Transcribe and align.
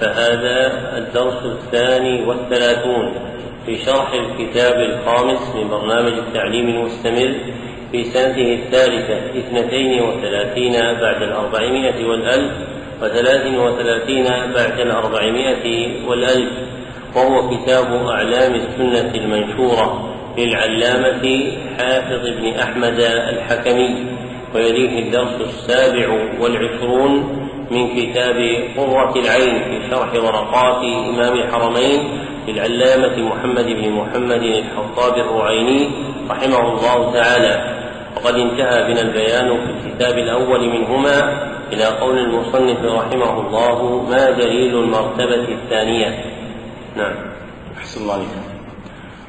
فهذا 0.00 0.78
الدرس 0.98 1.42
الثاني 1.44 2.22
والثلاثون 2.26 3.12
في 3.66 3.78
شرح 3.84 4.12
الكتاب 4.12 4.74
الخامس 4.80 5.54
من 5.56 5.68
برنامج 5.68 6.12
التعليم 6.12 6.68
المستمر 6.68 7.34
في 7.92 8.04
سنته 8.04 8.54
الثالثة 8.54 9.38
اثنتين 9.40 10.02
وثلاثين 10.02 10.72
بعد 10.72 11.22
الأربعمائة 11.22 12.04
والألف 12.04 12.52
وثلاث 13.02 13.58
وثلاثين 13.58 14.24
بعد 14.54 14.80
الأربعمائة 14.80 15.90
والألف 16.08 16.50
وهو 17.16 17.50
كتاب 17.50 18.06
أعلام 18.06 18.54
السنة 18.54 19.14
المنشورة 19.14 20.14
للعلامة 20.38 21.52
حافظ 21.78 22.28
بن 22.40 22.48
أحمد 22.54 23.00
الحكمي 23.00 24.04
ويليه 24.54 24.98
الدرس 25.06 25.38
السابع 25.40 26.08
والعشرون 26.40 27.43
من 27.70 27.96
كتاب 27.96 28.36
قرة 28.76 29.16
العين 29.20 29.58
في 29.64 29.88
شرح 29.90 30.14
ورقات 30.14 30.84
إمام 30.84 31.34
الحرمين 31.34 32.00
للعلامة 32.48 33.22
محمد 33.28 33.64
بن 33.66 33.90
محمد 33.92 34.42
الحطاب 34.42 35.14
الرعيني 35.18 35.88
رحمه 36.30 36.60
الله 36.60 37.12
تعالى 37.12 37.74
وقد 38.16 38.34
انتهى 38.34 38.92
بنا 38.92 39.00
البيان 39.00 39.48
في 39.48 39.88
الكتاب 39.88 40.18
الأول 40.18 40.68
منهما 40.68 41.44
إلى 41.72 41.84
قول 41.84 42.18
المصنف 42.18 42.84
رحمه 42.84 43.40
الله 43.46 44.02
ما 44.10 44.30
دليل 44.30 44.78
المرتبة 44.78 45.46
الثانية 45.64 46.24
نعم 46.96 47.14
أحسن 47.80 48.02
الله 48.02 48.14
عليكم 48.14 48.63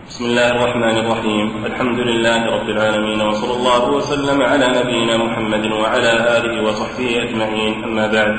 بسم 0.10 0.26
الله 0.26 0.50
الرحمن 0.52 0.98
الرحيم 0.98 1.66
الحمد 1.66 2.00
لله 2.00 2.46
رب 2.46 2.70
العالمين 2.70 3.22
وصلى 3.22 3.58
الله 3.58 3.90
وسلم 3.90 4.42
على 4.42 4.68
نبينا 4.80 5.18
محمد 5.18 5.66
وعلى 5.72 6.38
آله 6.38 6.64
وصحبه 6.68 7.24
أجمعين 7.24 7.84
أما 7.84 8.08
بعد 8.08 8.38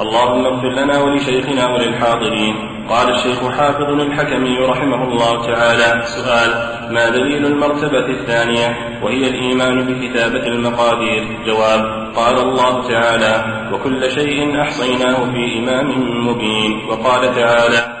اللهم 0.00 0.46
اغفر 0.46 0.70
لنا 0.72 1.02
ولشيخنا 1.02 1.66
وللحاضرين 1.68 2.54
قال 2.90 3.14
الشيخ 3.14 3.50
حافظ 3.50 3.82
الحكمي 4.00 4.58
رحمه 4.58 5.04
الله 5.04 5.46
تعالى 5.46 6.06
سؤال 6.06 6.50
ما 6.94 7.10
دليل 7.10 7.46
المرتبة 7.46 8.06
الثانية 8.06 8.98
وهي 9.02 9.28
الإيمان 9.28 9.76
بكتابة 9.86 10.46
المقادير 10.46 11.24
جواب 11.46 12.10
قال 12.16 12.38
الله 12.38 12.88
تعالى 12.88 13.44
وكل 13.72 14.10
شيء 14.10 14.60
أحصيناه 14.62 15.24
في 15.24 15.58
إمام 15.58 15.88
مبين 16.28 16.80
وقال 16.90 17.34
تعالى 17.34 17.97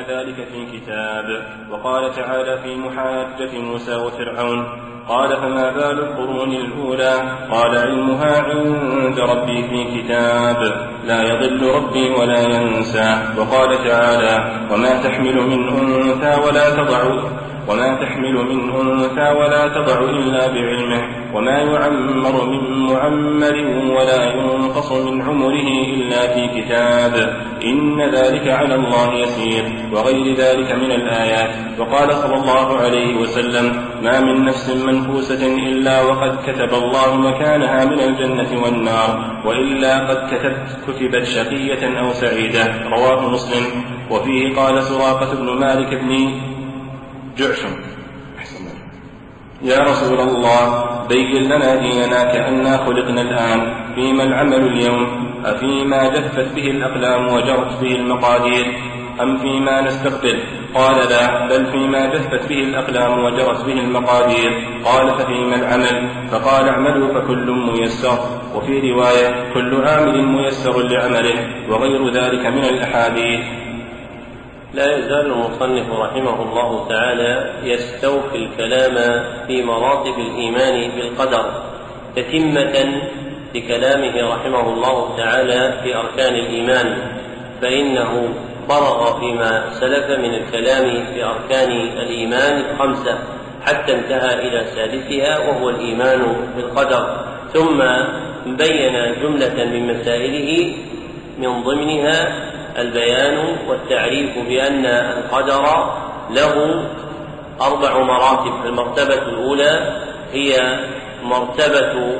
ذلك 0.00 0.34
في 0.48 0.78
كتاب 0.78 1.24
وقال 1.70 2.12
تعالى 2.14 2.58
في 2.62 2.74
محاجة 2.76 3.58
موسى 3.58 3.96
وفرعون 3.96 4.64
قال 5.08 5.36
فما 5.36 5.70
بال 5.72 5.98
القرون 5.98 6.52
الأولى 6.52 7.14
قال 7.50 7.78
علمها 7.78 8.40
عند 8.42 9.18
ربي 9.20 9.68
في 9.68 10.02
كتاب 10.02 10.56
لا 11.04 11.22
يضل 11.22 11.66
ربي 11.70 12.10
ولا 12.10 12.42
ينسى 12.42 13.24
وقال 13.38 13.78
تعالى 13.84 14.64
وما 14.74 15.02
تحمل 15.02 15.36
من 15.36 15.68
أنثى 15.68 16.46
ولا 16.48 16.70
تضع 16.70 17.28
وما 17.68 18.00
تحمل 18.04 18.34
من 18.34 18.70
أنثى 18.72 19.38
ولا 19.38 19.68
تضع 19.68 20.00
إلا 20.04 20.46
بعلمه 20.46 21.34
وما 21.34 21.50
يعمر 21.58 21.90
من 22.50 22.92
معمر 22.92 23.56
ولا 23.96 24.24
ينقص 24.32 24.92
من 24.92 25.22
عمره 25.22 25.68
إلا 25.94 26.34
في 26.34 26.48
كتاب 26.62 27.42
إن 27.64 28.14
ذلك 28.14 28.48
على 28.48 28.74
الله 28.74 29.14
يسير 29.18 29.64
وغير 29.92 30.34
ذلك 30.36 30.72
من 30.72 30.90
الآيات 30.92 31.80
وقال 31.80 32.14
صلى 32.14 32.34
الله 32.34 32.76
عليه 32.76 33.16
وسلم 33.20 33.84
ما 34.02 34.20
من 34.20 34.44
نفس 34.44 34.70
منفوسة 34.86 35.46
إلا 35.46 36.02
وقد 36.02 36.36
كتب 36.46 36.74
الله 36.74 37.16
مكانها 37.16 37.84
من 37.84 38.00
الجنة 38.00 38.62
والنار 38.62 39.42
وإلا 39.44 39.98
قد 40.10 40.26
كتبت 40.28 40.76
كتبت 40.96 41.24
شقية 41.24 42.00
أو 42.00 42.12
سعيدة 42.12 42.88
رواه 42.88 43.30
مسلم 43.30 43.84
وفيه 44.10 44.56
قال 44.56 44.82
سراقة 44.82 45.34
بن 45.36 45.60
مالك 45.60 45.88
بن 45.94 46.34
جعشم 47.38 47.74
يا 49.62 49.78
رسول 49.78 50.20
الله 50.20 50.62
بين 51.08 51.42
لنا 51.52 51.74
ديننا 51.74 52.22
كأنا 52.34 52.84
خلقنا 52.86 53.20
الآن 53.22 53.60
فيما 53.94 54.22
العمل 54.22 54.62
اليوم 54.66 55.06
أفيما 55.44 56.08
جفت 56.08 56.48
به 56.56 56.66
الأقلام 56.70 57.22
وجرت 57.34 57.80
به 57.82 57.92
المقادير 57.94 58.66
أم 59.22 59.38
فيما 59.38 59.80
نستقبل 59.80 60.38
قال 60.74 60.96
لا 61.10 61.46
بل 61.48 61.66
فيما 61.72 62.06
جفت 62.14 62.48
به 62.48 62.60
الأقلام 62.60 63.24
وجرت 63.24 63.64
به 63.64 63.72
المقادير 63.72 64.50
قال 64.84 65.08
ففيما 65.18 65.56
العمل 65.56 66.08
فقال 66.30 66.68
اعملوا 66.68 67.08
فكل 67.14 67.50
ميسر 67.72 68.18
وفي 68.54 68.90
رواية 68.90 69.52
كل 69.54 69.84
عامل 69.88 70.22
ميسر 70.28 70.82
لعمله 70.88 71.38
وغير 71.68 72.08
ذلك 72.10 72.46
من 72.46 72.64
الأحاديث 72.64 73.67
لا 74.74 74.96
يزال 74.96 75.26
المصنف 75.26 75.90
رحمه 75.90 76.42
الله 76.42 76.88
تعالى 76.88 77.50
يستوفي 77.62 78.36
الكلام 78.36 78.94
في 79.46 79.62
مراتب 79.62 80.18
الايمان 80.18 80.90
بالقدر 80.90 81.62
تتمه 82.16 83.02
لكلامه 83.54 84.34
رحمه 84.34 84.72
الله 84.74 85.16
تعالى 85.16 85.72
في 85.82 85.96
اركان 85.96 86.34
الايمان 86.34 86.94
فانه 87.62 88.34
فرغ 88.68 89.20
فيما 89.20 89.64
سلف 89.70 90.10
من 90.18 90.34
الكلام 90.34 90.84
في 91.14 91.24
اركان 91.24 91.70
الايمان 91.72 92.60
الخمسه 92.70 93.18
حتى 93.62 93.94
انتهى 93.94 94.48
الى 94.48 94.64
سادسها 94.76 95.38
وهو 95.38 95.70
الايمان 95.70 96.26
بالقدر 96.56 97.26
ثم 97.54 97.78
بين 98.46 98.92
جمله 99.22 99.64
من 99.72 99.98
مسائله 100.00 100.76
من 101.38 101.62
ضمنها 101.62 102.47
البيان 102.80 103.56
والتعريف 103.68 104.38
بأن 104.48 104.86
القدر 104.86 105.64
له 106.30 106.54
أربع 107.62 107.98
مراتب 107.98 108.66
المرتبة 108.66 109.14
الأولى 109.14 110.00
هي 110.32 110.80
مرتبة 111.22 112.16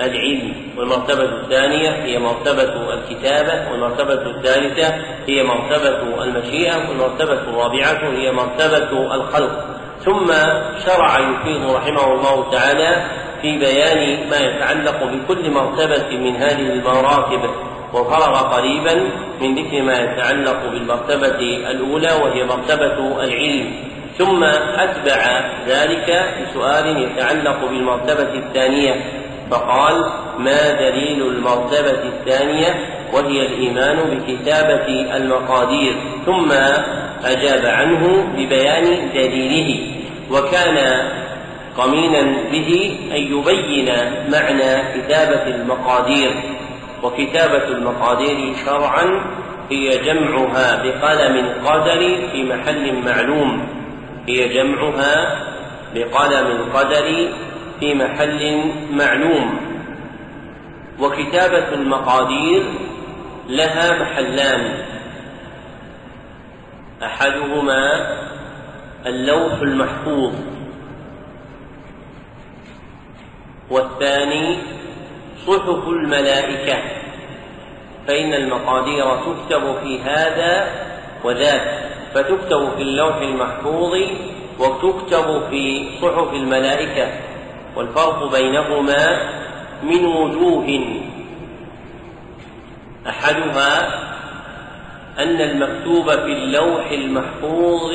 العلم 0.00 0.52
والمرتبة 0.78 1.24
الثانية 1.24 1.90
هي 1.90 2.18
مرتبة 2.18 2.92
الكتابة 2.94 3.70
والمرتبة 3.72 4.12
الثالثة 4.30 4.94
هي 5.28 5.42
مرتبة 5.42 6.24
المشيئة 6.24 6.88
والمرتبة 6.88 7.32
الرابعة 7.40 8.18
هي 8.18 8.32
مرتبة 8.32 9.14
الخلق 9.14 9.64
ثم 10.04 10.26
شرع 10.86 11.18
يفيد 11.18 11.70
رحمه 11.70 12.12
الله 12.14 12.50
تعالى 12.50 13.06
في 13.42 13.58
بيان 13.58 14.30
ما 14.30 14.36
يتعلق 14.36 15.04
بكل 15.04 15.50
مرتبة 15.50 16.18
من 16.18 16.36
هذه 16.36 16.72
المراتب 16.72 17.50
وفرغ 17.92 18.38
قريبا 18.56 18.94
من 19.40 19.54
ذكر 19.58 19.82
ما 19.82 19.98
يتعلق 19.98 20.70
بالمرتبة 20.70 21.40
الأولى 21.70 22.08
وهي 22.24 22.44
مرتبة 22.44 23.24
العلم 23.24 23.74
ثم 24.18 24.42
أتبع 24.74 25.50
ذلك 25.66 26.24
بسؤال 26.42 26.96
يتعلق 27.02 27.60
بالمرتبة 27.68 28.34
الثانية 28.34 28.94
فقال 29.50 30.04
ما 30.38 30.72
دليل 30.72 31.22
المرتبة 31.26 32.02
الثانية 32.08 32.74
وهي 33.12 33.46
الإيمان 33.46 33.96
بكتابة 33.96 35.16
المقادير 35.16 35.94
ثم 36.26 36.52
أجاب 37.24 37.66
عنه 37.66 38.24
ببيان 38.38 39.08
دليله 39.14 39.94
وكان 40.30 41.08
قمينا 41.78 42.34
به 42.52 42.96
أن 43.12 43.20
يبين 43.22 43.86
معنى 44.28 45.00
كتابة 45.02 45.46
المقادير 45.54 46.30
وكتابة 47.02 47.68
المقادير 47.68 48.56
شرعا 48.66 49.04
هي 49.70 49.88
جمعها 50.04 50.82
بقلم 50.82 51.64
قدر 51.66 52.00
في 52.32 52.44
محل 52.44 52.94
معلوم 53.04 53.68
هي 54.28 54.48
جمعها 54.48 55.40
بقلم 55.94 56.58
قدر 56.74 57.28
في 57.80 57.94
محل 57.94 58.62
معلوم 58.92 59.60
وكتابة 61.00 61.74
المقادير 61.74 62.62
لها 63.48 64.02
محلان 64.02 64.84
أحدهما 67.02 68.10
اللوح 69.06 69.58
المحفوظ 69.60 70.32
والثاني 73.70 74.58
صحف 75.46 75.88
الملائكة 75.88 76.82
فإن 78.08 78.32
المقادير 78.34 79.04
تكتب 79.16 79.74
في 79.82 80.00
هذا 80.02 80.66
وذاك 81.24 81.88
فتكتب 82.14 82.72
في 82.76 82.82
اللوح 82.82 83.16
المحفوظ 83.16 83.98
وتكتب 84.58 85.42
في 85.50 85.88
صحف 86.02 86.32
الملائكة 86.32 87.10
والفرق 87.76 88.32
بينهما 88.32 89.30
من 89.82 90.04
وجوه 90.04 90.84
أحدها 93.08 93.88
أن 95.18 95.40
المكتوب 95.40 96.10
في 96.10 96.32
اللوح 96.32 96.90
المحفوظ 96.90 97.94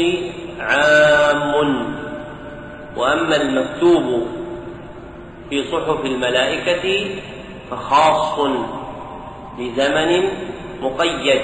عام 0.60 1.54
وأما 2.98 3.36
المكتوب 3.36 4.28
في 5.50 5.64
صحف 5.72 6.06
الملائكة 6.06 7.16
فخاص 7.72 8.40
بزمن 9.60 10.28
مقيد 10.82 11.42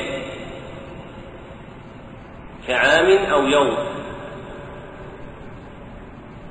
كعام 2.67 3.05
أو 3.17 3.45
يوم 3.47 3.77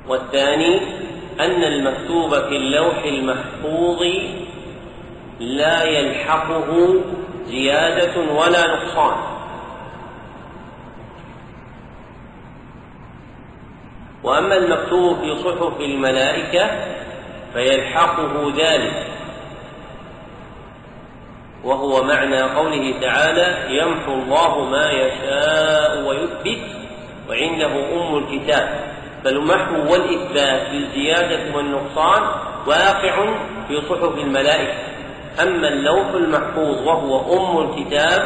والثاني 0.07 0.79
أن 1.39 1.63
المكتوب 1.63 2.31
في 2.35 2.55
اللوح 2.57 3.03
المحفوظ 3.03 4.01
لا 5.39 5.83
يلحقه 5.83 6.95
زيادة 7.47 8.19
ولا 8.33 8.67
نقصان 8.75 9.15
وأما 14.23 14.57
المكتوب 14.57 15.17
في 15.19 15.35
صحف 15.43 15.79
الملائكة 15.79 16.69
فيلحقه 17.53 18.51
ذلك 18.57 19.07
وهو 21.63 22.03
معنى 22.03 22.41
قوله 22.41 22.99
تعالى 23.01 23.77
يمحو 23.77 24.13
الله 24.13 24.63
ما 24.65 24.91
يشاء 24.91 25.99
ويثبت 26.01 26.63
وعنده 27.29 27.73
أم 27.93 28.17
الكتاب 28.17 28.93
فالمحو 29.23 29.91
والإثبات 29.93 30.69
بالزيادة 30.71 31.55
والنقصان 31.57 32.21
واقع 32.67 33.35
في 33.67 33.81
صحف 33.89 34.17
الملائكة 34.17 34.73
أما 35.41 35.67
اللوح 35.67 36.07
المحفوظ 36.13 36.87
وهو 36.87 37.37
أم 37.39 37.69
الكتاب 37.69 38.21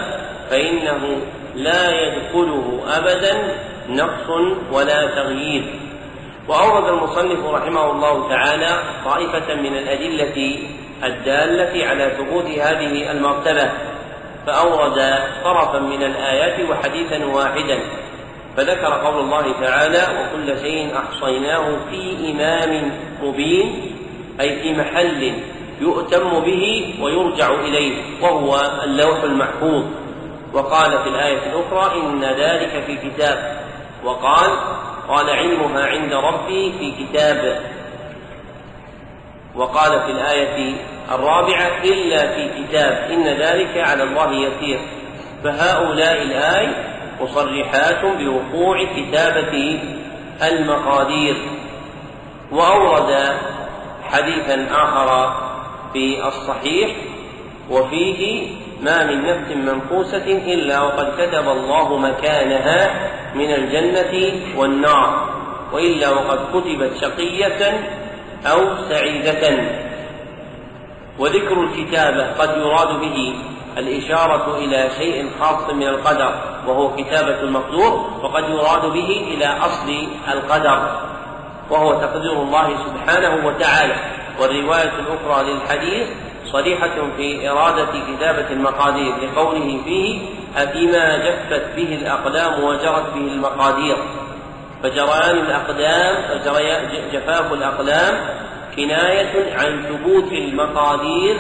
فإنه 0.49 1.21
لا 1.55 1.91
يدخله 2.03 2.83
أبدا 2.89 3.57
نقص 3.89 4.29
ولا 4.71 5.15
تغيير 5.15 5.63
وأورد 6.49 6.89
المصنف 6.93 7.45
رحمه 7.45 7.91
الله 7.91 8.29
تعالى 8.29 8.81
طائفة 9.05 9.55
من 9.55 9.77
الأدلة 9.77 10.57
الدالة 11.03 11.85
على 11.87 12.17
ثبوت 12.17 12.45
هذه 12.45 13.11
المرتبة 13.11 13.71
فأورد 14.47 15.19
طرفا 15.43 15.79
من 15.79 16.03
الآيات 16.03 16.69
وحديثا 16.69 17.25
واحدا 17.25 17.79
فذكر 18.57 18.93
قول 19.07 19.19
الله 19.19 19.61
تعالى 19.61 20.07
وكل 20.19 20.59
شيء 20.59 20.95
أحصيناه 20.97 21.77
في 21.89 22.31
إمام 22.31 22.91
مبين 23.23 23.95
أي 24.41 24.59
في 24.61 24.73
محل 24.73 25.33
يؤتم 25.81 26.39
به 26.39 26.95
ويرجع 27.01 27.49
إليه 27.53 28.01
وهو 28.21 28.59
اللوح 28.83 29.23
المحفوظ 29.23 29.83
وقال 30.53 30.91
في 31.03 31.09
الآية 31.09 31.37
الأخرى 31.53 32.01
إن 32.01 32.23
ذلك 32.23 32.83
في 32.87 33.09
كتاب 33.09 33.59
وقال 34.03 34.49
قال 35.07 35.29
علمها 35.29 35.85
عند 35.85 36.13
ربي 36.13 36.71
في 36.79 36.93
كتاب 37.05 37.61
وقال 39.57 39.91
في 39.99 40.11
الآية 40.11 40.75
الرابعة 41.11 41.77
إلا 41.83 42.19
في 42.35 42.63
كتاب 42.63 42.93
إن 43.11 43.27
ذلك 43.27 43.77
على 43.77 44.03
الله 44.03 44.31
يسير 44.33 44.79
فهؤلاء 45.43 46.21
الآي 46.21 46.69
مصرحات 47.21 48.05
بوقوع 48.19 48.83
كتابة 48.85 49.79
المقادير 50.51 51.35
وأورد 52.51 53.39
حديثا 54.03 54.67
آخر 54.71 55.35
في 55.93 56.27
الصحيح 56.27 56.91
وفيه 57.69 58.47
ما 58.81 59.03
من 59.05 59.21
نفس 59.25 59.51
منفوسة 59.51 60.25
إلا 60.53 60.81
وقد 60.81 61.07
كتب 61.17 61.47
الله 61.49 61.97
مكانها 61.97 63.09
من 63.35 63.53
الجنة 63.53 64.31
والنار 64.57 65.29
وإلا 65.73 66.09
وقد 66.09 66.39
كتبت 66.53 66.91
شقية 67.01 67.77
أو 68.45 68.89
سعيدة 68.89 69.61
وذكر 71.19 71.63
الكتابة 71.63 72.31
قد 72.33 72.49
يراد 72.57 72.87
به 72.99 73.35
الإشارة 73.77 74.57
إلى 74.57 74.89
شيء 74.99 75.31
خاص 75.39 75.73
من 75.73 75.87
القدر 75.87 76.35
وهو 76.67 76.95
كتابة 76.95 77.39
المقدور 77.41 77.93
وقد 78.23 78.43
يراد 78.49 78.85
به 78.93 79.07
إلى 79.33 79.45
أصل 79.45 80.07
القدر 80.33 80.97
وهو 81.71 81.99
تقدير 82.01 82.31
الله 82.33 82.69
سبحانه 82.85 83.47
وتعالى 83.47 83.95
والرواية 84.41 84.91
الأخرى 84.99 85.53
للحديث 85.53 86.07
صريحة 86.53 86.89
في 87.17 87.49
إرادة 87.49 87.85
كتابة 88.15 88.49
المقادير 88.51 89.13
لقوله 89.15 89.81
فيه 89.83 90.21
أفيما 90.57 91.17
جفت 91.17 91.75
به 91.75 91.95
الأقلام 92.01 92.63
وجرت 92.63 93.09
به 93.13 93.21
المقادير 93.33 93.97
فجريان 94.83 95.37
الأقدام 95.37 96.41
جفاف 97.13 97.53
الأقلام 97.53 98.13
كناية 98.75 99.53
عن 99.55 99.85
ثبوت 99.85 100.31
المقادير 100.31 101.35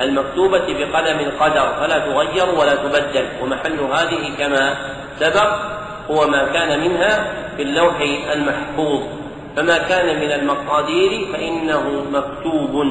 المكتوبة 0.00 0.58
بقلم 0.68 1.18
القدر 1.20 1.74
فلا 1.80 1.98
تغير 1.98 2.54
ولا 2.58 2.74
تبدل 2.74 3.24
ومحل 3.42 3.80
هذه 3.92 4.34
كما 4.38 4.74
سبق 5.20 5.52
هو 6.10 6.26
ما 6.26 6.44
كان 6.52 6.80
منها 6.80 7.32
في 7.56 7.62
اللوح 7.62 7.96
المحفوظ 8.32 9.02
فما 9.56 9.78
كان 9.78 10.20
من 10.20 10.32
المقادير 10.32 11.32
فإنه 11.32 12.04
مكتوب 12.12 12.82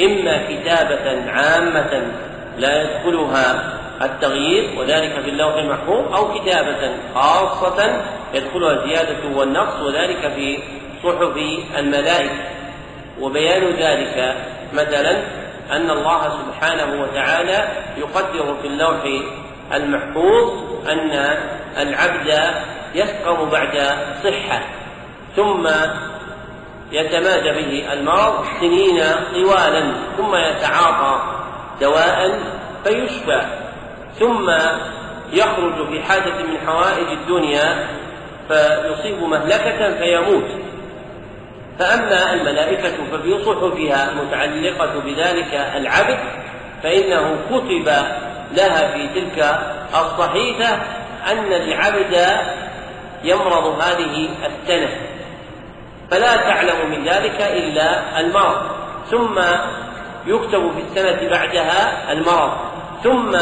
إما 0.00 0.46
كتابة 0.48 1.30
عامة 1.32 2.02
لا 2.58 2.82
يدخلها 2.82 3.72
التغيير 4.02 4.78
وذلك 4.78 5.12
في 5.22 5.30
اللوح 5.30 5.54
المحفوظ 5.54 6.14
أو 6.14 6.32
كتابة 6.34 6.96
خاصة 7.14 8.04
يدخلها 8.34 8.72
الزيادة 8.72 9.36
والنقص 9.36 9.80
وذلك 9.82 10.32
في 10.34 10.58
صحف 11.04 11.36
الملائكة 11.78 12.34
وبيان 13.20 13.64
ذلك 13.64 14.36
مثلا 14.72 15.22
أن 15.70 15.90
الله 15.90 16.22
سبحانه 16.30 17.02
وتعالى 17.02 17.68
يقدر 17.98 18.56
في 18.62 18.66
اللوح 18.68 19.02
المحفوظ 19.74 20.52
أن 20.88 21.38
العبد 21.78 22.54
يسقم 22.94 23.48
بعد 23.48 23.76
صحة 24.24 24.62
ثم 25.36 25.66
يتمادى 26.92 27.50
به 27.50 27.92
المرض 27.92 28.44
سنين 28.60 29.00
طوالا 29.34 29.92
ثم 30.16 30.36
يتعاطى 30.36 31.22
دواء 31.80 32.38
فيشفى 32.84 33.65
ثم 34.20 34.50
يخرج 35.32 35.88
في 35.88 36.02
حاجة 36.02 36.42
من 36.42 36.58
حوائج 36.66 37.08
الدنيا 37.08 37.88
فيصيب 38.48 39.18
مهلكة 39.22 39.94
فيموت 39.98 40.46
فأما 41.78 42.32
الملائكة 42.32 42.92
ففي 43.12 43.44
صحفها 43.44 44.10
المتعلقة 44.10 45.00
بذلك 45.00 45.54
العبد 45.76 46.18
فإنه 46.82 47.36
كتب 47.50 47.88
لها 48.52 48.86
في 48.92 49.20
تلك 49.20 49.58
الصحيفة 49.94 50.74
أن 51.30 51.52
العبد 51.52 52.36
يمرض 53.24 53.66
هذه 53.82 54.28
السنة 54.46 54.88
فلا 56.10 56.36
تعلم 56.36 56.90
من 56.90 57.04
ذلك 57.08 57.40
إلا 57.42 58.20
المرض 58.20 58.56
ثم 59.10 59.38
يكتب 60.26 60.72
في 60.76 60.82
السنة 60.82 61.30
بعدها 61.30 62.12
المرض 62.12 62.50
ثم 63.06 63.36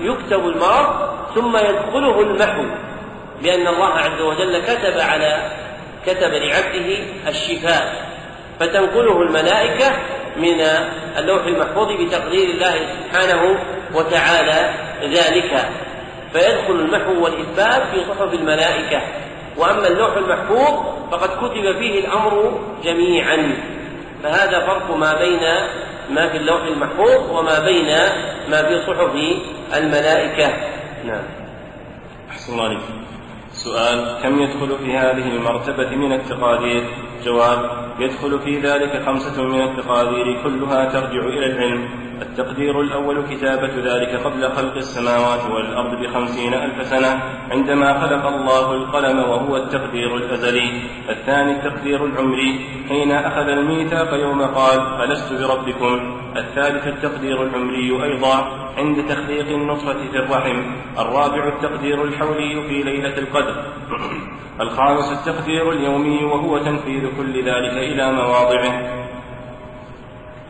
يكتب 0.00 0.46
المرض 0.48 1.10
ثم 1.34 1.56
يدخله 1.56 2.20
المحو 2.20 2.62
لأن 3.42 3.66
الله 3.66 3.86
عز 3.94 4.20
وجل 4.20 4.58
كتب 4.62 4.98
على 5.00 5.52
كتب 6.06 6.30
لعبده 6.32 6.98
الشفاء 7.28 8.08
فتنقله 8.60 9.22
الملائكة 9.22 9.92
من 10.36 10.60
اللوح 11.18 11.44
المحفوظ 11.46 11.88
بتقدير 12.00 12.50
الله 12.50 12.72
سبحانه 12.74 13.58
وتعالى 13.94 14.70
ذلك 15.02 15.68
فيدخل 16.32 16.72
المحو 16.74 17.24
والإثبات 17.24 17.82
في 17.94 18.04
صحف 18.08 18.34
الملائكة 18.34 19.00
وأما 19.56 19.86
اللوح 19.88 20.16
المحفوظ 20.16 20.96
فقد 21.10 21.28
كتب 21.28 21.78
فيه 21.78 22.00
الأمر 22.06 22.60
جميعا 22.84 23.56
فهذا 24.22 24.66
فرق 24.66 24.96
ما 24.96 25.14
بين 25.14 25.44
ما 26.10 26.28
في 26.32 26.36
اللوح 26.36 26.62
المحفوظ 26.62 27.30
وما 27.38 27.58
بين 27.58 27.86
ما 28.50 28.62
في 28.68 28.82
صحف 28.86 29.14
الملائكة 29.78 30.48
نعم 31.04 31.22
أحسن 32.30 32.52
الله 32.52 32.64
عليك 32.64 32.78
سؤال 33.52 34.18
كم 34.22 34.40
يدخل 34.42 34.78
في 34.78 34.96
هذه 34.96 35.28
المرتبة 35.36 35.90
من 35.96 36.12
التقادير 36.12 36.84
جواب 37.24 37.70
يدخل 37.98 38.38
في 38.40 38.60
ذلك 38.60 39.02
خمسة 39.06 39.42
من 39.42 39.62
التقادير 39.62 40.42
كلها 40.42 40.84
ترجع 40.84 41.20
إلى 41.26 41.46
العلم 41.46 42.09
التقدير 42.22 42.80
الأول 42.80 43.26
كتابة 43.28 43.70
ذلك 43.76 44.20
قبل 44.26 44.52
خلق 44.52 44.74
السماوات 44.76 45.50
والأرض 45.50 45.98
بخمسين 46.02 46.54
ألف 46.54 46.86
سنة 46.86 47.22
عندما 47.50 48.00
خلق 48.06 48.26
الله 48.26 48.74
القلم 48.74 49.18
وهو 49.18 49.56
التقدير 49.56 50.16
الأزلي 50.16 50.70
الثاني 51.08 51.52
التقدير 51.52 52.04
العمري 52.06 52.60
حين 52.88 53.12
أخذ 53.12 53.48
الميثاق 53.48 54.14
يوم 54.14 54.42
قال 54.42 54.80
ألست 55.10 55.32
بربكم 55.32 56.16
الثالث 56.36 56.86
التقدير 56.86 57.42
العمري 57.42 58.02
أيضا 58.04 58.50
عند 58.76 59.04
تخليق 59.08 59.46
النطفة 59.48 59.94
في 60.12 60.18
الرحم 60.18 60.62
الرابع 60.98 61.48
التقدير 61.48 62.04
الحولي 62.04 62.68
في 62.68 62.82
ليلة 62.82 63.18
القدر 63.18 63.54
الخامس 64.60 65.12
التقدير 65.12 65.72
اليومي 65.72 66.24
وهو 66.24 66.58
تنفيذ 66.58 67.02
كل 67.16 67.34
ذلك 67.42 67.76
إلى 67.76 68.12
مواضعه 68.12 68.99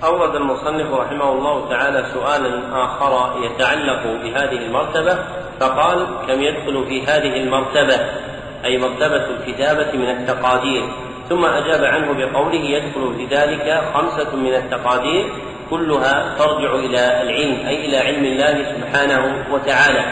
أورد 0.04 0.34
المصنف 0.36 0.92
رحمه 0.94 1.28
الله 1.32 1.68
تعالى 1.68 2.06
سؤالا 2.14 2.84
آخر 2.84 3.34
يتعلق 3.44 4.02
بهذه 4.22 4.66
المرتبة 4.66 5.18
فقال 5.60 6.06
كم 6.28 6.42
يدخل 6.42 6.86
في 6.88 7.04
هذه 7.06 7.36
المرتبة 7.42 7.94
أي 8.64 8.78
مرتبة 8.78 9.24
الكتابة 9.26 9.92
من 9.92 10.10
التقادير 10.10 10.88
ثم 11.28 11.44
أجاب 11.44 11.84
عنه 11.84 12.12
بقوله 12.12 12.60
يدخل 12.60 13.14
في 13.16 13.34
ذلك 13.36 13.80
خمسة 13.94 14.36
من 14.36 14.54
التقادير 14.54 15.26
كلها 15.70 16.34
ترجع 16.38 16.74
إلى 16.74 17.22
العلم 17.22 17.66
أي 17.66 17.86
إلى 17.86 17.96
علم 17.98 18.24
الله 18.24 18.64
سبحانه 18.72 19.44
وتعالى 19.52 20.04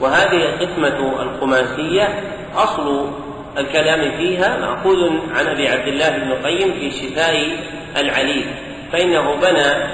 وهذه 0.00 0.36
القسمة 0.44 1.22
الخماسية 1.22 2.20
أصل 2.56 3.10
الكلام 3.58 4.16
فيها 4.18 4.56
مأخوذ 4.60 5.10
عن 5.34 5.46
أبي 5.46 5.68
عبد 5.68 5.88
الله 5.88 6.10
بن 6.10 6.30
القيم 6.32 6.72
في 6.72 6.90
شفاء 6.90 7.46
العليل 7.96 8.54
فإنه 8.92 9.34
بنى 9.36 9.84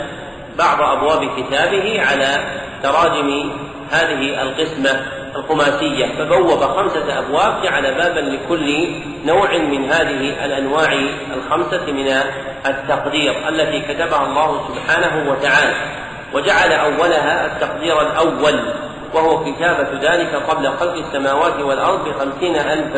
بعض 0.58 0.80
أبواب 0.96 1.20
كتابه 1.40 2.02
على 2.02 2.44
تراجم 2.82 3.50
هذه 3.92 4.42
القسمة 4.42 5.00
الخماسية 5.36 6.06
فبوب 6.18 6.60
خمسة 6.60 7.18
أبواب 7.18 7.62
جعل 7.62 7.82
بابا 7.94 8.20
لكل 8.20 8.86
نوع 9.26 9.56
من 9.56 9.84
هذه 9.92 10.44
الأنواع 10.44 10.92
الخمسة 11.34 11.86
من 11.92 12.08
التقدير 12.66 13.48
التي 13.48 13.80
كتبها 13.94 14.24
الله 14.26 14.68
سبحانه 14.68 15.30
وتعالى 15.30 15.74
وجعل 16.34 16.72
أولها 16.72 17.46
التقدير 17.46 18.00
الأول 18.00 18.60
وهو 19.14 19.44
كتابة 19.44 19.88
ذلك 19.92 20.34
قبل 20.34 20.70
خلق 20.70 20.92
السماوات 20.94 21.60
والأرض 21.60 22.08
بخمسين 22.08 22.56
ألف 22.56 22.94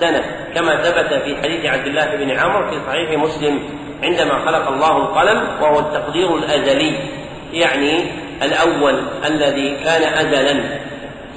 سنة 0.00 0.24
كما 0.54 0.76
ثبت 0.82 1.14
في 1.22 1.36
حديث 1.36 1.64
عبد 1.66 1.86
الله 1.86 2.16
بن 2.16 2.30
عمر 2.30 2.70
في 2.70 2.76
صحيح 2.86 3.10
مسلم 3.20 3.82
عندما 4.02 4.38
خلق 4.46 4.68
الله 4.68 4.96
القلم 4.96 5.62
وهو 5.62 5.78
التقدير 5.78 6.36
الأزلي 6.36 7.10
يعني 7.52 8.04
الأول 8.42 9.02
الذي 9.24 9.70
كان 9.84 10.02
أزلا 10.14 10.64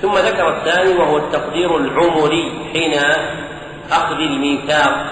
ثم 0.02 0.12
ذكر 0.14 0.58
الثاني 0.58 0.94
وهو 0.94 1.18
التقدير 1.18 1.78
العمري 1.78 2.52
حين 2.74 2.94
أخذ 3.92 4.16
الميثاق 4.20 5.06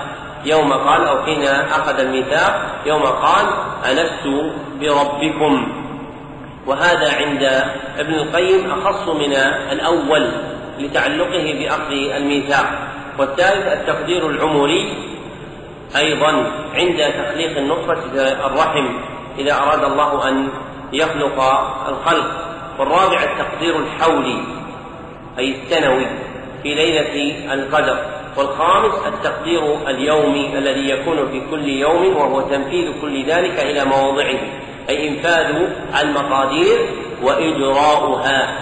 يوم 0.45 0.73
قال 0.73 1.05
أو 1.05 1.23
حين 1.23 1.43
أخذ 1.47 1.99
الميثاق 1.99 2.61
يوم 2.85 3.03
قال 3.03 3.45
ألست 3.89 4.51
بربكم 4.79 5.67
وهذا 6.67 7.13
عند 7.15 7.43
ابن 7.99 8.13
القيم 8.13 8.71
أخص 8.71 9.09
من 9.09 9.33
الأول 9.71 10.27
لتعلقه 10.79 11.55
بأخذ 11.59 11.91
الميثاق 12.15 12.65
والثالث 13.19 13.67
التقدير 13.67 14.29
العمري 14.29 14.83
أيضا 15.95 16.31
عند 16.73 16.97
تخليق 16.97 17.57
النطفة 17.57 18.05
الرحم 18.45 18.99
إذا 19.37 19.53
أراد 19.53 19.83
الله 19.83 20.29
أن 20.29 20.49
يخلق 20.93 21.39
الخلق 21.87 22.31
والرابع 22.79 23.23
التقدير 23.23 23.75
الحولي 23.79 24.37
أي 25.39 25.51
السنوي 25.61 26.05
في 26.63 26.73
ليلة 26.75 27.35
القدر 27.53 27.99
والخامس 28.37 28.93
التقدير 29.07 29.77
اليومي 29.89 30.57
الذي 30.57 30.89
يكون 30.89 31.17
في 31.31 31.41
كل 31.51 31.67
يوم 31.67 32.17
وهو 32.17 32.41
تنفيذ 32.41 33.01
كل 33.01 33.23
ذلك 33.23 33.59
إلى 33.59 33.85
مواضعه 33.85 34.39
أي 34.89 35.09
إنفاذ 35.09 35.55
المقادير 36.01 36.85
وإجراؤها 37.23 38.57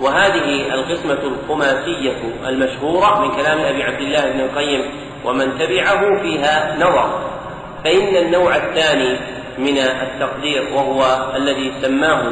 وهذه 0.00 0.74
القسمة 0.74 1.18
الخماسية 1.22 2.12
المشهورة 2.48 3.20
من 3.20 3.30
كلام 3.36 3.58
أبي 3.60 3.82
عبد 3.82 4.00
الله 4.00 4.30
بن 4.32 4.40
القيم 4.40 4.82
ومن 5.24 5.58
تبعه 5.58 6.22
فيها 6.22 6.76
نظر 6.76 7.20
فإن 7.84 8.16
النوع 8.16 8.56
الثاني 8.56 9.16
من 9.58 9.78
التقدير 9.78 10.68
وهو 10.74 11.02
الذي 11.36 11.72
سماه 11.82 12.30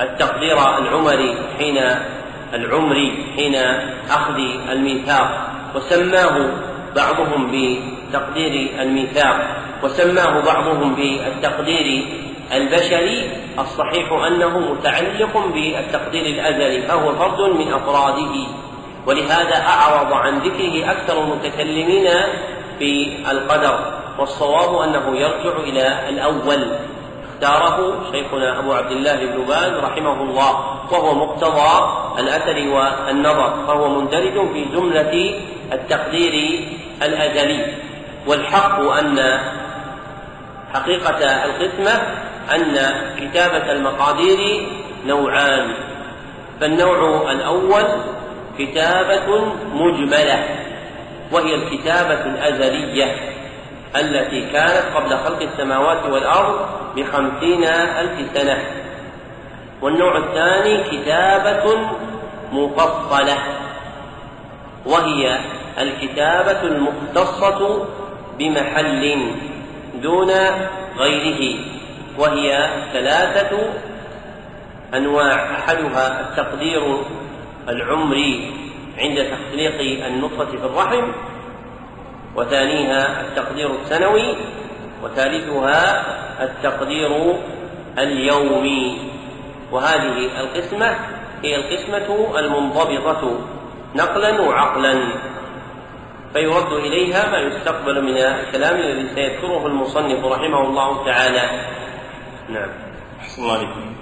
التقدير 0.00 0.56
العمري 0.78 1.34
حين 1.58 1.78
العمري 2.54 3.26
حين 3.36 3.54
أخذ 4.10 4.38
الميثاق 4.70 5.50
وسماه 5.74 6.46
بعضهم 6.96 7.46
بتقدير 7.52 8.80
الميثاق 8.82 9.46
وسماه 9.82 10.40
بعضهم 10.44 10.94
بالتقدير 10.94 12.02
البشري 12.52 13.30
الصحيح 13.58 14.12
أنه 14.26 14.58
متعلق 14.58 15.44
بالتقدير 15.54 16.26
الأزلي 16.26 16.82
فهو 16.82 17.12
فرد 17.14 17.40
من 17.40 17.72
أفراده 17.72 18.46
ولهذا 19.06 19.56
أعرض 19.66 20.12
عن 20.12 20.38
ذكره 20.38 20.90
أكثر 20.92 21.24
المتكلمين 21.24 22.08
في 22.78 23.16
القدر 23.30 24.00
والصواب 24.18 24.76
أنه 24.88 25.16
يرجع 25.16 25.56
إلى 25.56 26.08
الأول 26.08 26.66
اختاره 27.42 28.00
شيخنا 28.12 28.58
أبو 28.58 28.72
عبد 28.72 28.90
الله 28.92 29.16
بن 29.16 29.44
باز 29.48 29.72
رحمه 29.72 30.22
الله 30.22 30.50
وهو 30.92 31.14
مقتضى 31.14 31.90
الأثر 32.20 32.68
والنظر 32.68 33.66
فهو 33.66 33.88
مندرج 33.88 34.52
في 34.52 34.64
جملة 34.74 35.40
التقدير 35.72 36.64
الأزلي 37.02 37.66
والحق 38.26 38.80
أن 38.80 39.38
حقيقة 40.74 41.44
القسمة 41.44 41.92
أن 42.54 42.74
كتابة 43.20 43.72
المقادير 43.72 44.68
نوعان 45.06 45.74
فالنوع 46.60 47.32
الأول 47.32 47.84
كتابة 48.60 49.44
مجملة 49.74 50.38
وهي 51.32 51.54
الكتابة 51.54 52.24
الأزلية 52.24 53.06
التي 53.96 54.40
كانت 54.52 54.84
قبل 54.94 55.16
خلق 55.16 55.42
السماوات 55.42 56.04
والأرض 56.12 56.66
بخمسين 56.96 57.64
ألف 57.98 58.38
سنة 58.38 58.58
والنوع 59.82 60.16
الثاني 60.18 60.82
كتابة 60.84 61.76
مفصلة 62.52 63.38
وهي 64.86 65.38
الكتابة 65.78 66.62
المختصة 66.62 67.86
بمحل 68.38 69.32
دون 69.94 70.30
غيره 70.98 71.54
وهي 72.18 72.68
ثلاثة 72.92 73.58
أنواع 74.94 75.58
أحدها 75.58 76.20
التقدير 76.20 76.82
العمري 77.68 78.52
عند 78.98 79.18
تخليق 79.18 80.04
النطفة 80.06 80.44
في 80.44 80.56
الرحم 80.64 81.12
وثانيها 82.36 83.20
التقدير 83.28 83.70
السنوي 83.80 84.34
وثالثها 85.02 86.04
التقدير 86.44 87.10
اليومي 87.98 88.98
وهذه 89.72 90.40
القسمة 90.40 90.96
هي 91.44 91.56
القسمة 91.56 92.38
المنضبطة 92.38 93.40
نقلا 93.94 94.40
وعقلا 94.40 94.94
فيرد 96.34 96.72
إليها 96.72 97.30
ما 97.30 97.38
يستقبل 97.38 98.02
من 98.02 98.16
الكلام 98.16 98.76
الذي 98.76 99.14
سيذكره 99.14 99.66
المصنف 99.66 100.24
رحمه 100.24 100.60
الله 100.62 101.04
تعالى 101.04 101.42
نعم 102.48 102.68
أحسن 103.20 103.42
الله 103.42 103.52
عليكم 103.54 103.96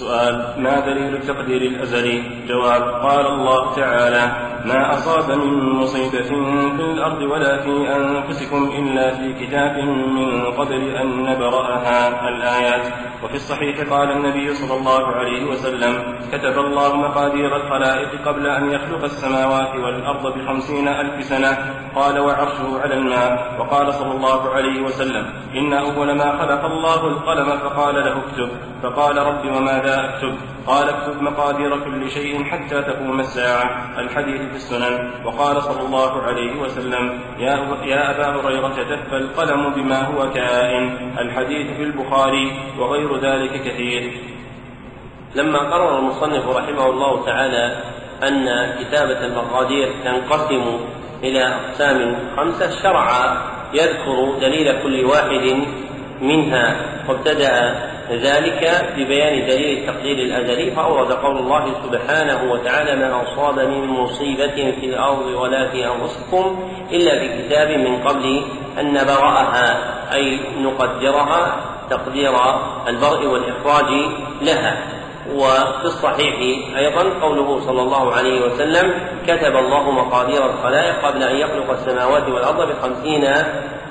سؤال 0.00 0.54
ما 0.62 0.80
دليل 0.80 1.14
التقدير 1.16 1.62
الأزلي 1.72 2.46
جواب 2.48 2.82
قال 2.82 3.26
الله 3.26 3.74
تعالى 3.74 4.24
ما 4.64 4.92
أصاب 4.92 5.28
من 5.38 5.70
مصيبة 5.80 6.30
في 6.76 6.84
الأرض 6.92 7.22
ولا 7.22 7.62
في 7.62 7.74
أنفسكم 7.96 8.70
إلا 8.78 9.14
في 9.14 9.26
كتاب 9.46 9.76
من 9.88 10.44
قبل 10.44 10.82
أن 10.96 11.06
نبرأها 11.24 12.28
الآيات 12.28 12.84
وفي 13.24 13.34
الصحيح 13.34 13.90
قال 13.92 14.10
النبي 14.12 14.54
صلى 14.54 14.74
الله 14.78 15.06
عليه 15.06 15.44
وسلم 15.44 16.18
كتب 16.32 16.56
الله 16.58 16.96
مقادير 16.96 17.56
الخلائق 17.56 18.28
قبل 18.28 18.46
أن 18.46 18.70
يخلق 18.72 19.02
السماوات 19.04 19.74
والأرض 19.84 20.38
بخمسين 20.38 20.88
ألف 20.88 21.24
سنة 21.24 21.52
قال 21.96 22.18
وعرشه 22.18 22.80
على 22.82 22.94
الماء 22.94 23.56
وقال 23.60 23.94
صلى 23.94 24.12
الله 24.12 24.50
عليه 24.50 24.82
وسلم 24.82 25.24
إن 25.54 25.72
أول 25.72 26.16
ما 26.16 26.36
خلق 26.38 26.64
الله 26.64 27.06
القلم 27.06 27.58
فقال 27.58 27.94
له 27.94 28.16
اكتب 28.18 28.69
فقال 28.82 29.16
رب 29.16 29.44
وماذا 29.56 29.98
أكتب 30.14 30.34
قال 30.66 30.88
اكتب 30.88 31.22
مقادير 31.22 31.84
كل 31.84 32.10
شيء 32.10 32.44
حتى 32.44 32.82
تقوم 32.82 33.20
الساعة 33.20 34.00
الحديث 34.00 34.40
في 34.40 34.56
السنن 34.56 35.10
وقال 35.24 35.62
صلى 35.62 35.80
الله 35.86 36.22
عليه 36.22 36.60
وسلم 36.60 37.20
يا, 37.38 37.54
يا 37.84 38.10
أبا 38.16 38.40
هريرة 38.40 38.68
دف 38.96 39.14
القلم 39.14 39.70
بما 39.74 40.04
هو 40.06 40.30
كائن 40.32 41.12
الحديث 41.18 41.76
في 41.76 41.82
البخاري 41.82 42.60
وغير 42.78 43.16
ذلك 43.20 43.50
كثير 43.62 44.20
لما 45.34 45.58
قرر 45.58 45.98
المصنف 45.98 46.56
رحمه 46.56 46.86
الله 46.90 47.26
تعالى 47.26 47.80
أن 48.28 48.46
كتابة 48.80 49.26
المقادير 49.26 49.88
تنقسم 50.04 50.80
إلى 51.22 51.42
أقسام 51.42 52.16
خمسة 52.36 52.82
شرع 52.82 53.36
يذكر 53.74 54.38
دليل 54.40 54.82
كل 54.82 55.04
واحد 55.04 55.62
منها 56.22 56.80
وابتدأ 57.08 57.89
ذلك 58.10 58.92
ببيان 58.96 59.46
دليل 59.46 59.78
التقدير 59.78 60.18
الأزلي 60.18 60.70
فأورد 60.70 61.12
قول 61.12 61.38
الله 61.38 61.64
سبحانه 61.82 62.52
وتعالى 62.52 62.96
ما 62.96 63.22
أصاب 63.22 63.58
من 63.58 63.84
مصيبة 63.88 64.72
في 64.80 64.86
الأرض 64.86 65.26
ولا 65.26 65.70
في 65.70 65.86
أنفسكم 65.86 66.70
إلا 66.92 67.14
بكتاب 67.22 67.78
من 67.78 68.02
قبل 68.08 68.42
أن 68.80 68.92
نبرأها 68.92 69.76
أي 70.14 70.40
نقدرها 70.58 71.60
تقدير 71.90 72.32
البرء 72.88 73.26
والإخراج 73.26 73.90
لها 74.42 74.76
وفي 75.34 75.84
الصحيح 75.84 76.34
أيضا 76.76 77.02
قوله 77.22 77.60
صلى 77.60 77.82
الله 77.82 78.12
عليه 78.12 78.44
وسلم 78.46 78.94
كتب 79.26 79.56
الله 79.56 79.90
مقادير 79.90 80.46
الخلائق 80.46 81.04
قبل 81.06 81.22
أن 81.22 81.36
يخلق 81.36 81.70
السماوات 81.70 82.28
والأرض 82.28 82.68
بخمسين 82.72 83.24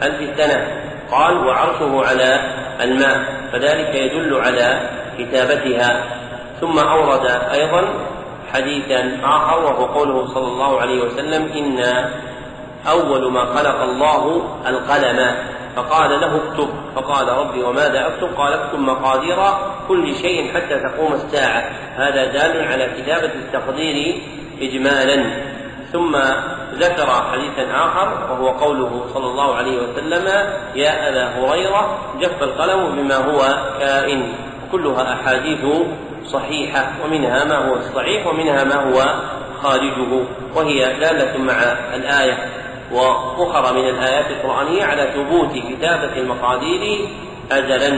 ألف 0.03 0.37
سنة 0.39 0.67
قال 1.11 1.37
وعرشه 1.47 2.07
على 2.09 2.41
الماء 2.81 3.38
فذلك 3.51 3.95
يدل 3.95 4.35
على 4.35 4.89
كتابتها 5.17 6.03
ثم 6.61 6.79
أورد 6.79 7.25
أيضا 7.51 7.89
حديثا 8.53 9.17
آخر 9.23 9.63
وهو 9.63 9.85
قوله 9.85 10.27
صلى 10.27 10.47
الله 10.47 10.81
عليه 10.81 11.01
وسلم 11.03 11.51
إن 11.55 12.09
أول 12.89 13.31
ما 13.31 13.45
خلق 13.45 13.81
الله 13.81 14.51
القلم 14.67 15.35
فقال 15.75 16.09
له 16.19 16.35
اكتب 16.37 16.69
فقال 16.95 17.27
ربي 17.27 17.63
وماذا 17.63 18.07
اكتب 18.07 18.35
قال 18.37 18.53
اكتب 18.53 18.79
مقادير 18.79 19.37
كل 19.87 20.15
شيء 20.15 20.53
حتى 20.53 20.79
تقوم 20.79 21.13
الساعة 21.13 21.63
هذا 21.95 22.25
دال 22.25 22.67
على 22.67 22.87
كتابة 23.01 23.33
التقدير 23.33 24.21
إجمالا 24.61 25.23
ثم 25.93 26.15
ذكر 26.77 27.11
حديثا 27.31 27.71
آخر 27.75 28.31
وهو 28.31 28.49
قوله 28.49 29.05
صلى 29.13 29.25
الله 29.25 29.55
عليه 29.55 29.77
وسلم 29.77 30.27
يا 30.75 31.09
أبا 31.09 31.25
هريرة 31.27 31.97
جف 32.21 32.43
القلم 32.43 32.95
بما 32.95 33.15
هو 33.15 33.39
كائن 33.79 34.33
كلها 34.71 35.13
أحاديث 35.13 35.65
صحيحة 36.25 36.91
ومنها 37.03 37.43
ما 37.43 37.57
هو 37.69 37.75
الصحيح 37.75 38.27
ومنها 38.27 38.63
ما 38.63 38.75
هو 38.75 39.13
خارجه 39.63 40.23
وهي 40.55 40.99
دالة 40.99 41.37
مع 41.37 41.61
الآية 41.93 42.49
وأخرى 42.91 43.81
من 43.81 43.89
الآيات 43.89 44.31
القرآنية 44.31 44.85
على 44.85 45.09
ثبوت 45.13 45.51
كتابة 45.53 46.17
المقادير 46.19 47.07
أجلا 47.51 47.89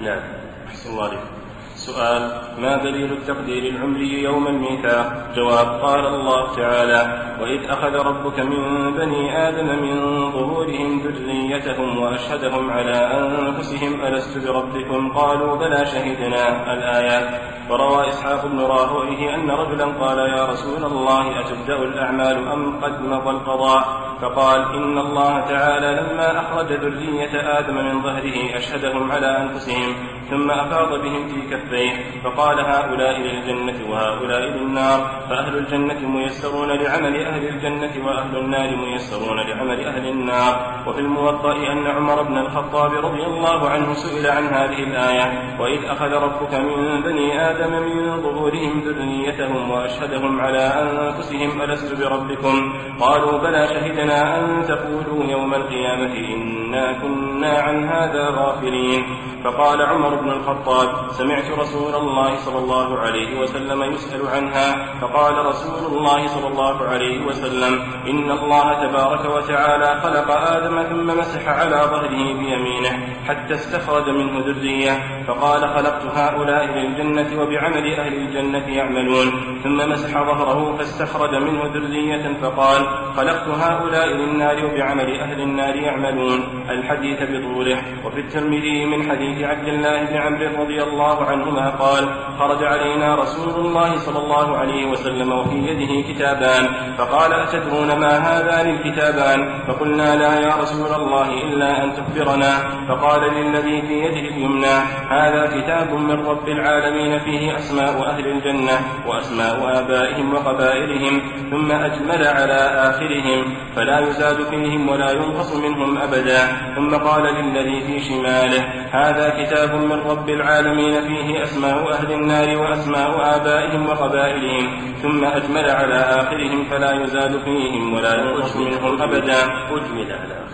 نعم 0.00 0.20
أحسن 0.68 0.90
الله 0.90 1.04
عليكم 1.08 1.35
سؤال 1.76 2.22
ما 2.58 2.76
دليل 2.76 3.12
التقدير 3.12 3.74
العمري 3.74 4.22
يوم 4.22 4.46
الميثاق 4.46 5.32
جواب 5.36 5.80
قال 5.84 6.06
الله 6.06 6.56
تعالى 6.56 7.32
وإذ 7.42 7.70
أخذ 7.70 7.94
ربك 8.06 8.38
من 8.40 8.92
بني 8.94 9.48
آدم 9.48 9.82
من 9.82 10.00
ظهورهم 10.32 11.00
ذريتهم 11.00 11.98
وأشهدهم 11.98 12.70
على 12.70 12.96
أنفسهم 13.18 14.00
ألست 14.04 14.38
بربكم 14.48 15.12
قالوا 15.12 15.56
بلى 15.56 15.86
شهدنا 15.86 16.72
الآيات 16.72 17.40
وروى 17.70 18.08
إسحاق 18.08 18.46
بن 18.46 18.60
راهويه 18.60 19.34
أن 19.34 19.50
رجلا 19.50 19.84
قال 19.84 20.18
يا 20.18 20.46
رسول 20.46 20.84
الله 20.84 21.40
أتبدأ 21.40 21.76
الأعمال 21.76 22.48
أم 22.48 22.84
قد 22.84 23.00
مضى 23.02 23.30
القضاء 23.30 24.06
فقال 24.22 24.60
إن 24.60 24.98
الله 24.98 25.40
تعالى 25.40 25.86
لما 26.00 26.40
أخرج 26.40 26.72
ذرية 26.72 27.58
آدم 27.58 27.74
من 27.74 28.02
ظهره 28.02 28.56
أشهدهم 28.56 29.12
على 29.12 29.26
أنفسهم 29.42 30.15
ثم 30.30 30.50
أفاض 30.50 31.00
بهم 31.02 31.28
في 31.28 31.40
كفيه 31.56 31.92
فقال 32.24 32.60
هؤلاء 32.60 33.20
للجنة 33.20 33.90
وهؤلاء 33.90 34.40
للنار 34.40 35.00
فأهل 35.30 35.58
الجنة 35.58 36.08
ميسرون 36.08 36.68
لعمل 36.68 37.16
أهل 37.22 37.48
الجنة 37.48 38.06
وأهل 38.06 38.36
النار 38.36 38.76
ميسرون 38.76 39.36
لعمل 39.40 39.80
أهل 39.84 40.06
النار 40.08 40.82
وفي 40.86 41.00
الموطأ 41.00 41.52
أن 41.72 41.86
عمر 41.86 42.22
بن 42.22 42.38
الخطاب 42.38 42.92
رضي 42.92 43.24
الله 43.26 43.68
عنه 43.68 43.92
سئل 43.94 44.30
عن 44.30 44.44
هذه 44.46 44.82
الآية 44.84 45.56
وإذ 45.60 45.84
أخذ 45.84 46.12
ربك 46.12 46.54
من 46.54 47.02
بني 47.02 47.50
آدم 47.50 47.72
من 47.72 48.22
ظهورهم 48.22 48.80
ذريتهم 48.80 49.70
وأشهدهم 49.70 50.40
على 50.40 50.58
أنفسهم 50.58 51.62
ألست 51.62 52.02
بربكم 52.02 52.72
قالوا 53.00 53.38
بلى 53.38 53.66
شهدنا 53.68 54.38
أن 54.38 54.62
تقولوا 54.68 55.24
يوم 55.30 55.54
القيامة 55.54 56.12
إنا 56.34 56.92
كنا 56.92 57.58
عن 57.58 57.84
هذا 57.88 58.30
غافلين 58.30 59.04
فقال 59.44 59.82
عمر 59.82 60.15
بن 60.20 60.30
الخطاب 60.30 61.12
سمعت 61.12 61.50
رسول 61.58 61.94
الله 61.94 62.36
صلى 62.36 62.58
الله 62.58 62.98
عليه 62.98 63.40
وسلم 63.40 63.82
يسأل 63.82 64.28
عنها 64.28 64.98
فقال 65.00 65.46
رسول 65.46 65.96
الله 65.96 66.26
صلى 66.26 66.46
الله 66.46 66.84
عليه 66.88 67.26
وسلم 67.26 67.80
إن 68.06 68.30
الله 68.30 68.88
تبارك 68.88 69.24
وتعالى 69.36 70.00
خلق 70.00 70.30
آدم 70.30 70.82
ثم 70.82 71.18
مسح 71.18 71.48
على 71.48 71.76
ظهره 71.76 72.32
بيمينه 72.32 73.08
حتى 73.28 73.54
استخرج 73.54 74.08
منه 74.10 74.40
ذرية 74.46 75.24
فقال 75.28 75.60
خلقت 75.62 76.04
هؤلاء 76.16 76.64
للجنة 76.64 77.42
وبعمل 77.42 77.92
أهل 77.94 78.14
الجنة 78.14 78.68
يعملون 78.76 79.30
ثم 79.64 79.90
مسح 79.90 80.10
ظهره 80.10 80.76
فاستخرج 80.76 81.34
منه 81.34 81.62
ذرية 81.74 82.38
فقال 82.42 82.86
خلقت 83.16 83.48
هؤلاء 83.48 84.06
للنار 84.06 84.64
وبعمل 84.66 85.20
أهل 85.20 85.40
النار 85.40 85.76
يعملون 85.76 86.64
الحديث 86.70 87.18
بطوله 87.22 87.82
وفي 88.04 88.20
الترمذي 88.20 88.84
من 88.84 89.10
حديث 89.10 89.42
عبد 89.42 89.68
الله 89.68 90.05
بن 90.10 90.16
عمرو 90.16 90.62
رضي 90.62 90.82
الله 90.82 91.24
عنهما 91.24 91.70
قال 91.70 92.08
خرج 92.38 92.64
علينا 92.64 93.14
رسول 93.14 93.66
الله 93.66 93.96
صلى 93.98 94.18
الله 94.18 94.56
عليه 94.56 94.86
وسلم 94.90 95.32
وفي 95.32 95.56
يده 95.56 96.12
كتابان 96.12 96.68
فقال 96.98 97.32
أتدرون 97.32 98.00
ما 98.00 98.18
هذان 98.18 98.70
الكتابان 98.70 99.54
فقلنا 99.68 100.16
لا 100.16 100.40
يا 100.40 100.54
رسول 100.62 100.94
الله 101.00 101.28
إلا 101.42 101.84
أن 101.84 101.92
تخبرنا 101.94 102.52
فقال 102.88 103.34
للذي 103.34 103.80
في 103.82 103.94
يده 103.94 104.28
اليمنى 104.34 104.76
هذا 105.10 105.46
كتاب 105.46 105.92
من 105.98 106.26
رب 106.26 106.48
العالمين 106.48 107.18
فيه 107.18 107.56
أسماء 107.56 108.06
أهل 108.10 108.26
الجنة 108.28 108.80
وأسماء 109.06 109.78
آبائهم 109.80 110.34
وقبائلهم 110.34 111.20
ثم 111.50 111.72
أجمل 111.72 112.26
على 112.26 112.56
آخرهم 112.90 113.54
فلا 113.76 113.98
يزاد 113.98 114.36
فيهم 114.50 114.88
ولا 114.88 115.10
ينقص 115.10 115.56
منهم 115.56 115.98
أبدا 115.98 116.38
ثم 116.76 116.94
قال 116.96 117.22
للذي 117.34 117.80
في 117.86 118.00
شماله 118.08 118.64
هذا 118.92 119.44
كتاب 119.44 119.74
من 119.74 119.95
من 119.96 120.02
رب 120.02 120.28
العالمين 120.28 120.94
فيه 121.08 121.42
أسماء 121.42 121.90
أهل 121.92 122.12
النار 122.12 122.56
وأسماء 122.58 123.20
آبائهم 123.36 123.86
وقبائلهم 123.86 124.94
ثم 125.02 125.24
أجمل 125.24 125.70
على 125.70 125.94
آخرهم 126.00 126.64
فلا 126.70 126.92
يزاد 127.02 127.42
فيهم 127.44 127.94
ولا 127.94 128.14
ينقص 128.14 128.56
منهم 128.56 129.02
أبدا 129.02 129.34
أجمل 129.72 130.12
على 130.12 130.34
آخرهم 130.34 130.45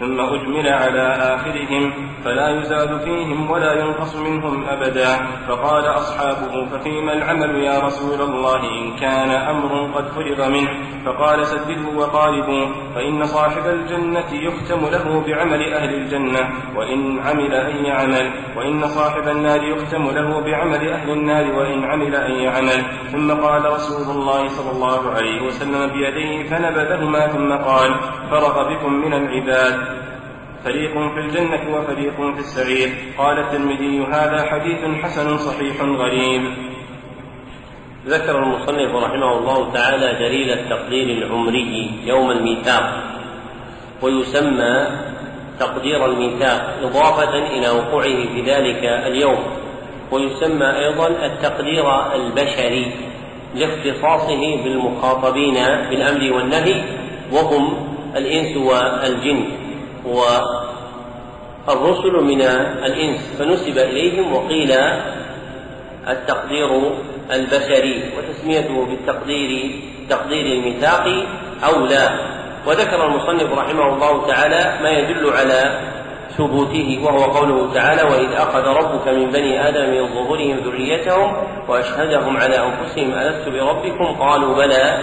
ثم 0.00 0.20
أجمل 0.20 0.68
على 0.68 1.08
آخرهم 1.36 1.92
فلا 2.24 2.50
يزاد 2.60 3.00
فيهم 3.04 3.50
ولا 3.50 3.72
ينقص 3.80 4.16
منهم 4.16 4.64
أبدا 4.68 5.16
فقال 5.48 5.84
أصحابه 5.84 6.66
ففيما 6.68 7.12
العمل 7.12 7.56
يا 7.64 7.80
رسول 7.80 8.20
الله 8.20 8.56
إن 8.70 8.96
كان 9.00 9.30
أمر 9.30 9.92
قد 9.94 10.08
فرغ 10.08 10.48
منه 10.48 10.68
فقال 11.06 11.46
سدده 11.46 11.88
وقاربوه 11.96 12.70
فإن 12.94 13.24
صاحب 13.26 13.66
الجنة 13.66 14.32
يختم 14.32 14.80
له 14.86 15.24
بعمل 15.26 15.72
أهل 15.74 15.94
الجنة 15.94 16.50
وإن 16.76 17.18
عمل 17.18 17.54
أي 17.54 17.90
عمل 17.90 18.30
وإن 18.56 18.86
صاحب 18.88 19.28
النار 19.28 19.64
يختم 19.64 20.04
له 20.10 20.40
بعمل 20.40 20.88
أهل 20.88 21.10
النار 21.10 21.44
وإن 21.54 21.84
عمل 21.84 22.14
أي 22.16 22.48
عمل 22.48 22.84
ثم 23.12 23.32
قال 23.46 23.64
رسول 23.64 24.16
الله 24.16 24.48
صلى 24.48 24.70
الله 24.72 25.10
عليه 25.12 25.42
وسلم 25.42 25.92
بيديه 25.92 26.46
فنبذهما 26.48 27.26
ثم 27.28 27.52
قال 27.52 27.94
فرغ 28.30 28.74
بكم 28.74 28.92
من 28.92 29.14
العباد 29.14 29.87
فريق 30.64 30.92
في 31.14 31.20
الجنة 31.20 31.76
وفريق 31.76 32.16
في 32.34 32.38
السعير 32.38 32.94
قال 33.18 33.38
الترمذي 33.38 34.00
هذا 34.06 34.42
حديث 34.50 35.02
حسن 35.02 35.38
صحيح 35.38 35.82
غريب 35.82 36.42
ذكر 38.06 38.42
المصنف 38.42 38.94
رحمه 38.94 39.38
الله 39.38 39.72
تعالى 39.72 40.12
دليل 40.28 40.50
التقدير 40.50 41.10
العمري 41.18 41.90
يوم 42.04 42.30
الميثاق 42.30 42.84
ويسمى 44.02 44.86
تقدير 45.60 46.06
الميثاق 46.06 46.76
إضافة 46.82 47.34
إلى 47.38 47.68
وقوعه 47.70 48.04
في 48.34 48.42
ذلك 48.46 48.84
اليوم 49.06 49.38
ويسمى 50.12 50.78
أيضا 50.78 51.08
التقدير 51.08 52.14
البشري 52.14 52.92
لاختصاصه 53.54 54.62
بالمخاطبين 54.64 55.54
بالأمر 55.90 56.32
والنهي 56.36 56.84
وهم 57.32 57.88
الإنس 58.16 58.56
والجن 58.56 59.57
هو 60.06 60.24
الرسل 61.68 62.12
من 62.24 62.40
الإنس 62.84 63.36
فنسب 63.38 63.78
إليهم 63.78 64.32
وقيل 64.32 64.72
التقدير 66.08 66.90
البشري 67.30 68.02
وتسميته 68.18 68.86
بالتقدير 68.86 69.74
تقدير 70.10 70.46
الميثاق 70.46 71.24
أولى 71.74 72.08
وذكر 72.66 73.06
المصنف 73.06 73.52
رحمه 73.58 73.86
الله 73.94 74.26
تعالى 74.26 74.82
ما 74.82 74.90
يدل 74.90 75.30
على 75.30 75.80
ثبوته 76.38 77.00
وهو 77.04 77.22
قوله 77.24 77.74
تعالى 77.74 78.02
وإذ 78.02 78.32
أخذ 78.32 78.58
ربك 78.66 79.08
من 79.08 79.30
بني 79.30 79.68
آدم 79.68 79.90
من 79.90 80.06
ظهورهم 80.14 80.56
ذريتهم 80.58 81.36
وأشهدهم 81.68 82.36
على 82.36 82.54
أنفسهم 82.66 83.12
ألست 83.14 83.48
بربكم 83.48 84.04
قالوا 84.04 84.54
بلى 84.54 84.98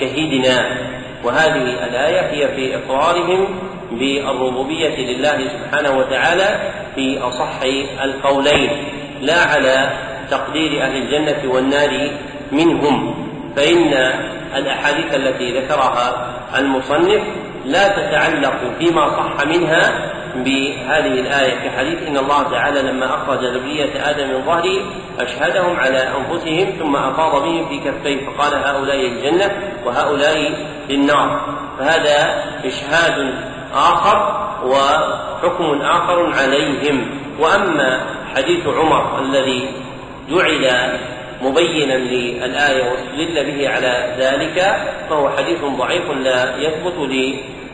شهدنا 0.00 0.76
وهذه 1.24 1.84
الآية 1.84 2.20
هي 2.20 2.48
في 2.56 2.76
إقرارهم 2.76 3.44
بالربوبية 3.98 4.96
لله 4.96 5.38
سبحانه 5.48 5.98
وتعالى 5.98 6.72
في 6.94 7.18
أصح 7.18 7.60
القولين 8.02 8.70
لا 9.20 9.40
على 9.40 9.90
تقدير 10.30 10.82
أهل 10.82 10.96
الجنة 11.02 11.52
والنار 11.54 12.10
منهم 12.52 13.14
فإن 13.56 13.92
الأحاديث 14.56 15.14
التي 15.14 15.58
ذكرها 15.60 16.32
المصنف 16.58 17.20
لا 17.64 17.88
تتعلق 17.88 18.54
فيما 18.78 19.08
صح 19.10 19.46
منها 19.46 20.12
بهذه 20.36 21.12
الآية 21.20 21.54
كحديث 21.68 22.02
إن 22.08 22.16
الله 22.16 22.42
تعالى 22.42 22.82
لما 22.82 23.06
أخرج 23.06 23.38
ذرية 23.44 24.10
آدم 24.10 24.28
من 24.28 24.42
ظهره 24.44 24.72
أشهدهم 25.20 25.76
على 25.76 25.98
أنفسهم 26.08 26.66
ثم 26.80 26.96
أفاض 26.96 27.42
بهم 27.42 27.68
في 27.68 27.78
كفيه 27.90 28.26
فقال 28.26 28.54
هؤلاء 28.54 29.06
الجنة 29.06 29.50
وهؤلاء 29.86 30.52
النار 30.90 31.40
فهذا 31.78 32.42
إشهاد 32.64 33.34
آخر 33.74 34.18
وحكم 34.66 35.80
آخر 35.82 36.32
عليهم 36.32 37.18
وأما 37.40 38.00
حديث 38.36 38.66
عمر 38.66 39.18
الذي 39.18 39.72
جعل 40.30 40.98
مبينا 41.42 41.92
للآية 41.94 42.90
واستدل 42.90 43.46
به 43.52 43.68
على 43.68 44.16
ذلك 44.18 44.76
فهو 45.10 45.30
حديث 45.30 45.64
ضعيف 45.64 46.10
لا 46.10 46.56
يثبت 46.56 47.10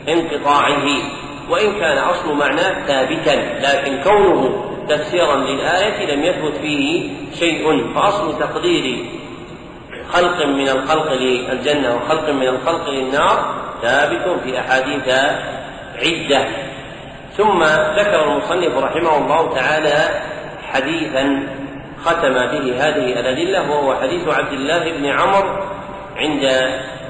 لانقطاعه 0.07 0.85
وإن 1.49 1.79
كان 1.79 1.97
أصل 1.97 2.33
معناه 2.33 2.85
ثابتا 2.85 3.35
لكن 3.61 4.03
كونه 4.03 4.65
تفسيرا 4.89 5.35
للآية 5.35 6.15
لم 6.15 6.23
يثبت 6.23 6.55
فيه 6.61 7.09
شيء 7.39 7.93
فأصل 7.95 8.39
تقدير 8.39 9.05
خلق 10.11 10.45
من 10.45 10.69
الخلق 10.69 11.13
للجنة 11.13 11.95
وخلق 11.95 12.29
من 12.29 12.47
الخلق 12.47 12.89
للنار 12.89 13.55
ثابت 13.81 14.41
في 14.43 14.59
أحاديث 14.59 15.09
عدة 16.03 16.45
ثم 17.37 17.63
ذكر 17.99 18.23
المصنف 18.23 18.77
رحمه 18.77 19.17
الله 19.17 19.53
تعالى 19.55 20.21
حديثا 20.71 21.47
ختم 22.05 22.33
به 22.33 22.73
هذه 22.79 23.19
الأدلة 23.19 23.71
وهو 23.71 23.95
حديث 23.95 24.27
عبد 24.27 24.53
الله 24.53 24.91
بن 24.91 25.05
عمر 25.05 25.63
عند 26.17 26.43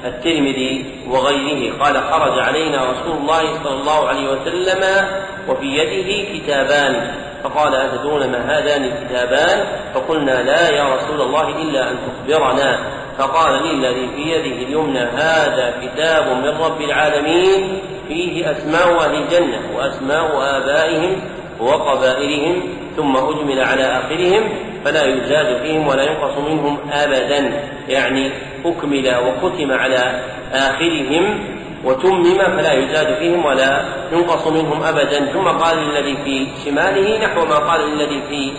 الترمذي 0.06 0.86
وغيره 1.10 1.78
قال 1.84 1.98
خرج 2.12 2.40
علينا 2.40 2.92
رسول 2.92 3.18
الله 3.18 3.64
صلى 3.64 3.74
الله 3.80 4.08
عليه 4.08 4.30
وسلم 4.32 5.08
وفي 5.48 5.66
يده 5.66 6.32
كتابان 6.38 7.16
فقال 7.44 7.76
أتدرون 7.76 8.32
ما 8.32 8.58
هذان 8.60 8.84
الكتابان 8.84 9.66
فقلنا 9.96 10.44
لا 10.44 10.70
يا 10.76 10.96
رسول 10.96 11.22
الله 11.22 11.48
إلا 11.50 11.92
أن 11.92 11.96
تخبرنا 12.28 12.80
فقال 13.20 13.54
لي 13.64 13.72
الذي 13.72 14.08
في 14.16 14.22
يده 14.22 14.58
اليمنى 14.64 15.00
هذا 15.00 15.74
كتاب 15.82 16.38
من 16.38 16.46
رب 16.66 16.82
العالمين 16.82 17.80
فيه 18.08 18.52
أسماء 18.52 19.00
أهل 19.06 19.16
الجنة 19.24 19.78
وأسماء 19.78 20.30
آبائهم 20.58 21.22
وقبائلهم 21.60 22.64
ثم 22.98 23.18
أجمل 23.18 23.60
على 23.60 23.84
آخرهم 23.84 24.50
فلا 24.86 25.04
يزاد 25.06 25.62
فيهم 25.64 25.88
ولا 25.88 26.04
ينقص 26.04 26.38
منهم 26.38 26.78
أبدا 26.92 27.64
يعني 27.90 28.32
أكمل 28.66 29.12
وختم 29.28 29.72
على 29.72 30.20
آخرهم 30.54 31.40
وتمم 31.84 32.40
فلا 32.40 32.74
يزاد 32.74 33.16
فيهم 33.20 33.46
ولا 33.46 33.86
ينقص 34.12 34.48
منهم 34.48 34.84
أبدا 34.84 35.26
ثم 35.34 35.48
قال 35.48 35.78
للذي 35.78 36.18
في 36.26 36.48
شماله 36.66 37.26
نحو 37.26 37.46
ما 37.46 37.56
قال 37.56 37.82
للذي 37.82 38.22
في 38.30 38.52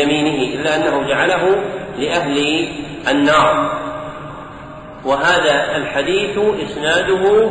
يمينه 0.00 0.42
إلا 0.54 0.76
أنه 0.76 1.08
جعله 1.08 1.62
لأهل 1.98 2.66
النار 3.10 3.78
وهذا 5.06 5.76
الحديث 5.76 6.38
إسناده 6.38 7.50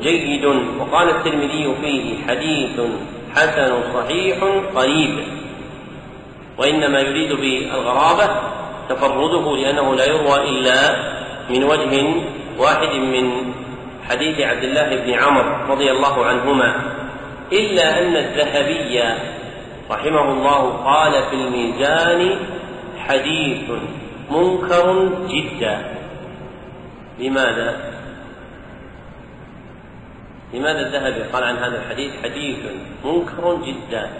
جيد 0.00 0.44
وقال 0.80 1.08
الترمذي 1.08 1.74
فيه 1.82 2.24
حديث 2.28 2.80
حسن 3.34 3.74
صحيح 3.94 4.36
قريب 4.74 5.18
وإنما 6.58 7.00
يريد 7.00 7.32
بالغرابة 7.32 8.30
تفرده 8.88 9.56
لأنه 9.56 9.94
لا 9.94 10.04
يروى 10.06 10.48
إلا 10.48 10.76
من 11.50 11.64
وجه 11.64 12.04
واحد 12.58 12.94
من 12.96 13.52
حديث 14.10 14.40
عبد 14.40 14.62
الله 14.64 14.96
بن 15.06 15.12
عمر 15.12 15.70
رضي 15.70 15.90
الله 15.90 16.24
عنهما 16.24 16.74
إلا 17.52 17.98
أن 18.02 18.16
الذهبي 18.16 19.00
رحمه 19.90 20.30
الله 20.32 20.68
قال 20.84 21.12
في 21.30 21.36
الميزان 21.36 22.30
حديث 22.98 23.70
منكر 24.30 25.08
جدا 25.28 25.93
لماذا؟ 27.18 27.68
لماذا 30.54 30.80
الذهبي 30.86 31.22
قال 31.22 31.44
عن 31.44 31.56
هذا 31.56 31.76
الحديث 31.82 32.12
حديث 32.22 32.58
منكر 33.04 33.58
جدا 33.66 34.10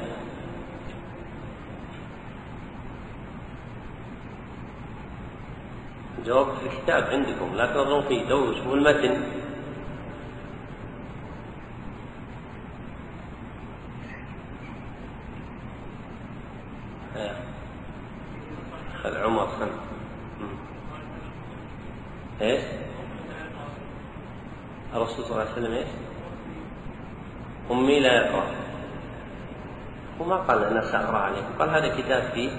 جواب 6.27 6.47
في 6.47 6.67
الكتاب 6.67 7.05
عندكم 7.05 7.57
لا 7.57 7.67
تنظرون 7.67 8.03
فيه 8.09 8.25
دوروا 8.29 8.55
شوفوا 8.55 8.77
المتن 8.77 9.44
الناس 30.85 30.95
أقرأ 31.09 31.19
عليكم 31.19 31.53
قال 31.59 31.69
هذا 31.71 31.99
كتاب 32.03 32.23
في 32.35 32.51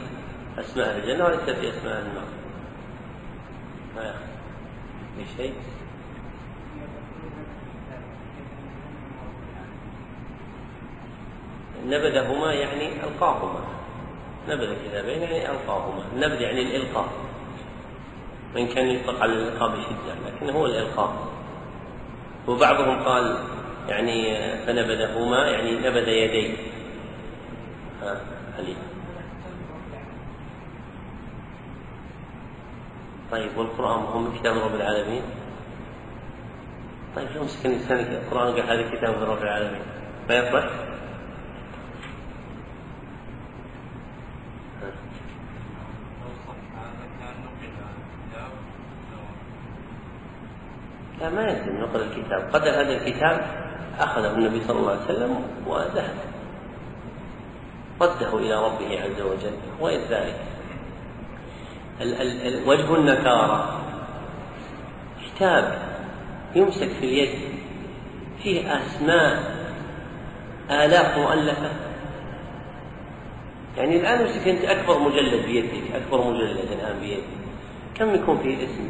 أسماء 0.59 0.97
الجنة 0.97 1.25
وليس 1.25 1.39
في 1.59 1.69
أسماء 1.69 1.97
النار 2.01 2.27
ما 3.95 4.13
في 5.17 5.25
شيء 5.37 5.53
نبذهما 11.87 12.53
يعني 12.53 13.03
ألقاهما 13.03 13.59
نبذ 14.49 14.75
كتابين 14.87 15.21
يعني 15.21 15.49
ألقاهما 15.51 16.01
النبذ 16.13 16.41
يعني 16.41 16.61
الإلقاء 16.61 17.07
وإن 18.55 18.67
كان 18.67 18.87
يطلق 18.87 19.21
على 19.21 19.31
الإلقاء 19.33 19.69
بشدة 19.69 20.15
لكن 20.25 20.49
هو 20.55 20.65
الإلقاء 20.65 21.15
وبعضهم 22.47 23.03
قال 23.03 23.37
يعني 23.89 24.37
فنبذهما 24.65 25.49
يعني 25.49 25.71
نبذ 25.79 26.07
يديه 26.07 26.57
طيب 33.35 33.57
والقرآن 33.57 34.03
هو 34.03 34.19
من 34.19 34.39
كتاب 34.39 34.57
رب 34.57 34.75
العالمين 34.75 35.21
طيب 37.15 37.27
شو 37.33 37.43
مسك 37.43 37.65
الإنسان 37.65 37.99
القرآن 37.99 38.53
قال 38.53 38.63
هذا 38.63 38.95
كتاب 38.97 39.13
رب 39.23 39.41
العالمين 39.43 39.81
ما 40.29 40.33
لا 51.19 51.29
ما 51.29 51.41
يلزم 51.47 51.77
نقل 51.81 52.01
الكتاب 52.01 52.49
قدر 52.53 52.69
هذا 52.71 52.81
الكتاب 52.81 53.47
أخذه 53.99 54.31
النبي 54.35 54.61
صلى 54.67 54.79
الله 54.79 54.91
عليه 54.91 55.05
وسلم 55.05 55.47
وذهب 55.67 56.15
رده 58.01 58.37
إلى 58.37 58.55
ربه 58.55 59.01
عز 59.03 59.21
وجل 59.21 59.53
وغير 59.79 59.99
ذلك 60.09 60.39
وجه 62.65 62.95
النكارة 62.95 63.81
كتاب 65.25 65.81
يمسك 66.55 66.87
في 66.89 66.99
اليد 67.05 67.29
فيه 68.43 68.77
أسماء 68.77 69.55
آلاف 70.71 71.17
مؤلفة 71.17 71.69
يعني 73.77 73.99
الآن 73.99 74.21
امسك 74.21 74.47
أنت 74.47 74.65
أكبر 74.65 74.99
مجلد 74.99 75.45
بيدك 75.45 75.95
أكبر 75.95 76.23
مجلد 76.31 76.67
الآن 76.71 76.99
بيدك 76.99 77.23
كم 77.95 78.15
يكون 78.15 78.37
فيه 78.37 78.65
اسم 78.65 78.89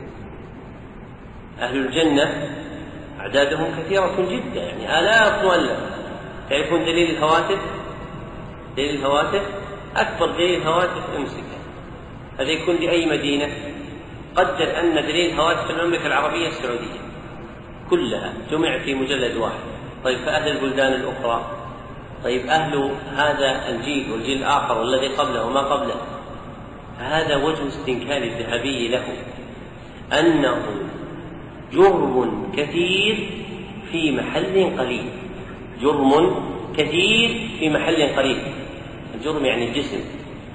أهل 1.61 1.77
الجنة 1.77 2.51
أعدادهم 3.19 3.71
كثيرة 3.79 4.15
جدا 4.29 4.61
يعني 4.63 4.99
آلاف 4.99 5.43
مؤلفة 5.43 5.89
تعرفون 6.49 6.79
دليل 6.79 7.11
الهواتف 7.17 7.59
دليل 8.77 8.95
الهواتف 8.95 9.41
أكبر 9.95 10.31
دليل 10.31 10.61
الهواتف 10.61 10.97
امسك 11.17 11.44
هذا 12.39 12.49
يكون 12.51 12.75
لأي 12.75 13.05
مدينة 13.05 13.47
قدر 14.35 14.79
أن 14.79 14.93
دليل 14.95 15.39
هواتف 15.39 15.69
المملكة 15.71 16.07
العربية 16.07 16.47
السعودية 16.47 16.99
كلها 17.89 18.33
جمع 18.51 18.77
في 18.77 18.93
مجلد 18.93 19.37
واحد 19.37 19.59
طيب 20.03 20.17
فأهل 20.17 20.51
البلدان 20.57 20.93
الأخرى 20.93 21.45
طيب 22.23 22.45
أهل 22.45 22.91
هذا 23.13 23.69
الجيل 23.69 24.11
والجيل 24.11 24.37
الآخر 24.37 24.77
والذي 24.79 25.07
قبله 25.07 25.43
وما 25.45 25.59
قبله 25.61 25.95
هذا 26.99 27.35
وجه 27.35 27.67
استنكار 27.67 28.21
الذهبي 28.23 28.87
له 28.87 29.03
أنه 30.19 30.57
جرم 31.73 32.51
كثير 32.57 33.29
في 33.91 34.11
محل 34.11 34.71
قليل 34.79 35.05
جرم 35.81 36.35
كثير 36.77 37.47
في 37.59 37.69
محل 37.69 38.03
قليل 38.17 38.37
الجرم 39.15 39.45
يعني 39.45 39.69
الجسم 39.69 39.99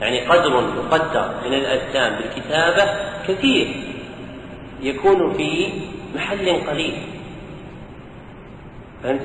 يعني 0.00 0.26
قدر 0.26 0.58
يقدر 0.60 1.34
من 1.44 1.54
الأجسام 1.54 2.14
بالكتابة 2.14 2.84
كثير 3.28 3.82
يكون 4.80 5.32
في 5.34 5.72
محل 6.14 6.62
قليل 6.66 7.02
فهمت 9.02 9.22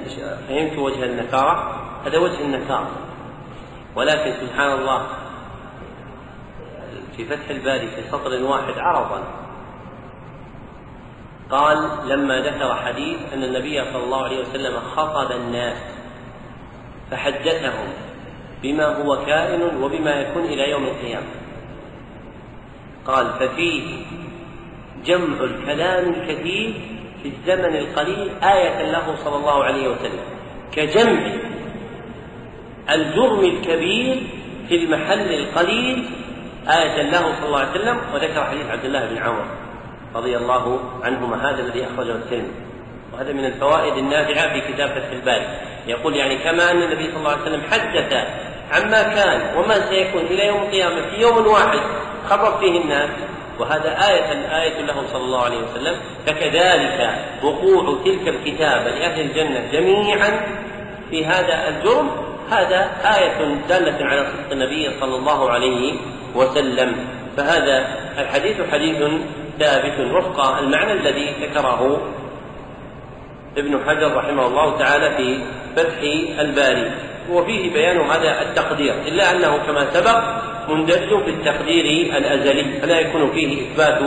فهمت 0.48 0.78
وجه 0.80 1.04
النكارة؟ 1.04 1.82
هذا 2.06 2.18
وجه 2.18 2.42
النكارة 2.42 2.90
ولكن 3.96 4.34
سبحان 4.48 4.72
الله 4.72 5.08
في 7.18 7.26
فتح 7.26 7.50
الباري 7.50 7.88
في 7.88 8.04
سطر 8.12 8.44
واحد 8.44 8.74
عرضا 8.78 9.24
قال 11.52 11.92
لما 12.08 12.40
ذكر 12.42 12.76
حديث 12.76 13.18
أن 13.34 13.44
النبي 13.44 13.84
صلى 13.94 14.04
الله 14.04 14.24
عليه 14.24 14.40
وسلم 14.42 14.80
خطب 14.96 15.32
الناس 15.32 15.78
فحدثهم 17.12 17.88
بما 18.64 18.86
هو 19.06 19.26
كائن 19.26 19.84
وبما 19.84 20.12
يكون 20.12 20.44
إلى 20.44 20.70
يوم 20.70 20.84
القيامة 20.84 21.28
قال 23.08 23.28
ففيه 23.40 24.04
جمع 25.06 25.44
الكلام 25.44 26.14
الكثير 26.14 26.74
في 27.24 27.26
الزمن 27.30 27.76
القليل 27.76 28.30
آية 28.44 28.92
له 28.92 29.16
صلى 29.24 29.36
الله 29.36 29.64
عليه 29.64 29.88
وسلم 29.90 30.24
كجمع 30.72 31.20
الجرم 32.90 33.40
الكبير 33.40 34.24
في 34.70 34.76
المحل 34.76 35.34
القليل 35.34 36.10
آية 36.68 37.02
له 37.02 37.36
صلى 37.36 37.46
الله 37.46 37.60
عليه 37.60 37.72
وسلم 37.82 37.98
وذكر 38.14 38.44
حديث 38.44 38.66
عبد 38.66 38.86
الله 38.86 39.06
بن 39.10 39.18
عمر 39.18 39.46
رضي 40.16 40.38
الله 40.38 40.80
عنهما 41.04 41.50
هذا 41.50 41.62
الذي 41.68 41.86
أخرجه 41.86 42.12
الترمذي 42.12 42.52
وهذا 43.14 43.34
من 43.34 43.46
الفوائد 43.46 43.98
النافعة 43.98 44.54
في 44.54 44.74
كتاب 44.74 44.90
فتح 44.90 45.12
الباري 45.12 45.48
يقول 45.88 46.16
يعني 46.16 46.36
كما 46.38 46.72
أن 46.72 46.82
النبي 46.84 47.10
صلى 47.12 47.18
الله 47.20 47.30
عليه 47.32 47.42
وسلم 47.42 47.62
حدث 47.72 48.14
عما 48.72 49.04
كان 49.04 49.58
وما 49.58 49.90
سيكون 49.90 50.22
إلى 50.22 50.48
يوم 50.48 50.62
القيامة 50.64 51.02
في 51.10 51.22
يوم 51.22 51.48
واحد 51.48 51.80
خبر 52.30 52.58
فيه 52.60 52.82
الناس 52.82 53.10
وهذا 53.60 53.90
آية 54.10 54.60
آية 54.64 54.82
له 54.82 55.06
صلى 55.14 55.22
الله 55.22 55.44
عليه 55.44 55.58
وسلم 55.58 55.96
فكذلك 56.28 57.16
وقوع 57.44 57.98
تلك 58.06 58.28
الكتابة 58.28 58.90
لأهل 58.92 59.22
الجنة 59.22 59.64
جميعا 59.72 60.46
في 61.10 61.26
هذا 61.26 61.70
الجرم 61.70 62.12
هذا 62.52 62.92
آية 63.18 63.56
دالة 63.70 64.06
على 64.06 64.26
صدق 64.26 64.52
النبي 64.52 64.92
صلى 65.00 65.16
الله 65.16 65.50
عليه 65.50 65.94
وسلم 66.36 66.96
فهذا 67.38 67.88
الحديث 68.20 68.56
حديث 68.72 68.98
ثابت 69.60 70.00
وفق 70.14 70.58
المعنى 70.58 70.92
الذي 70.92 71.30
ذكره 71.42 72.02
ابن 73.58 73.84
حجر 73.90 74.16
رحمه 74.16 74.46
الله 74.48 74.78
تعالى 74.78 75.18
في 75.18 75.44
فتح 75.76 76.00
الباري 76.40 76.92
وفيه 77.30 77.74
بيان 77.74 77.98
هذا 78.02 78.42
التقدير 78.42 78.94
إلا 79.02 79.32
أنه 79.32 79.58
كما 79.58 79.94
سبق 79.94 80.22
مندرج 80.70 81.24
في 81.24 81.30
التقدير 81.30 82.16
الأزلي 82.18 82.82
فلا 82.82 83.00
يكون 83.00 83.32
فيه 83.32 83.72
إثبات 83.72 84.00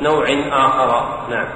نوع 0.00 0.24
آخر 0.52 1.26
نعم 1.30 1.48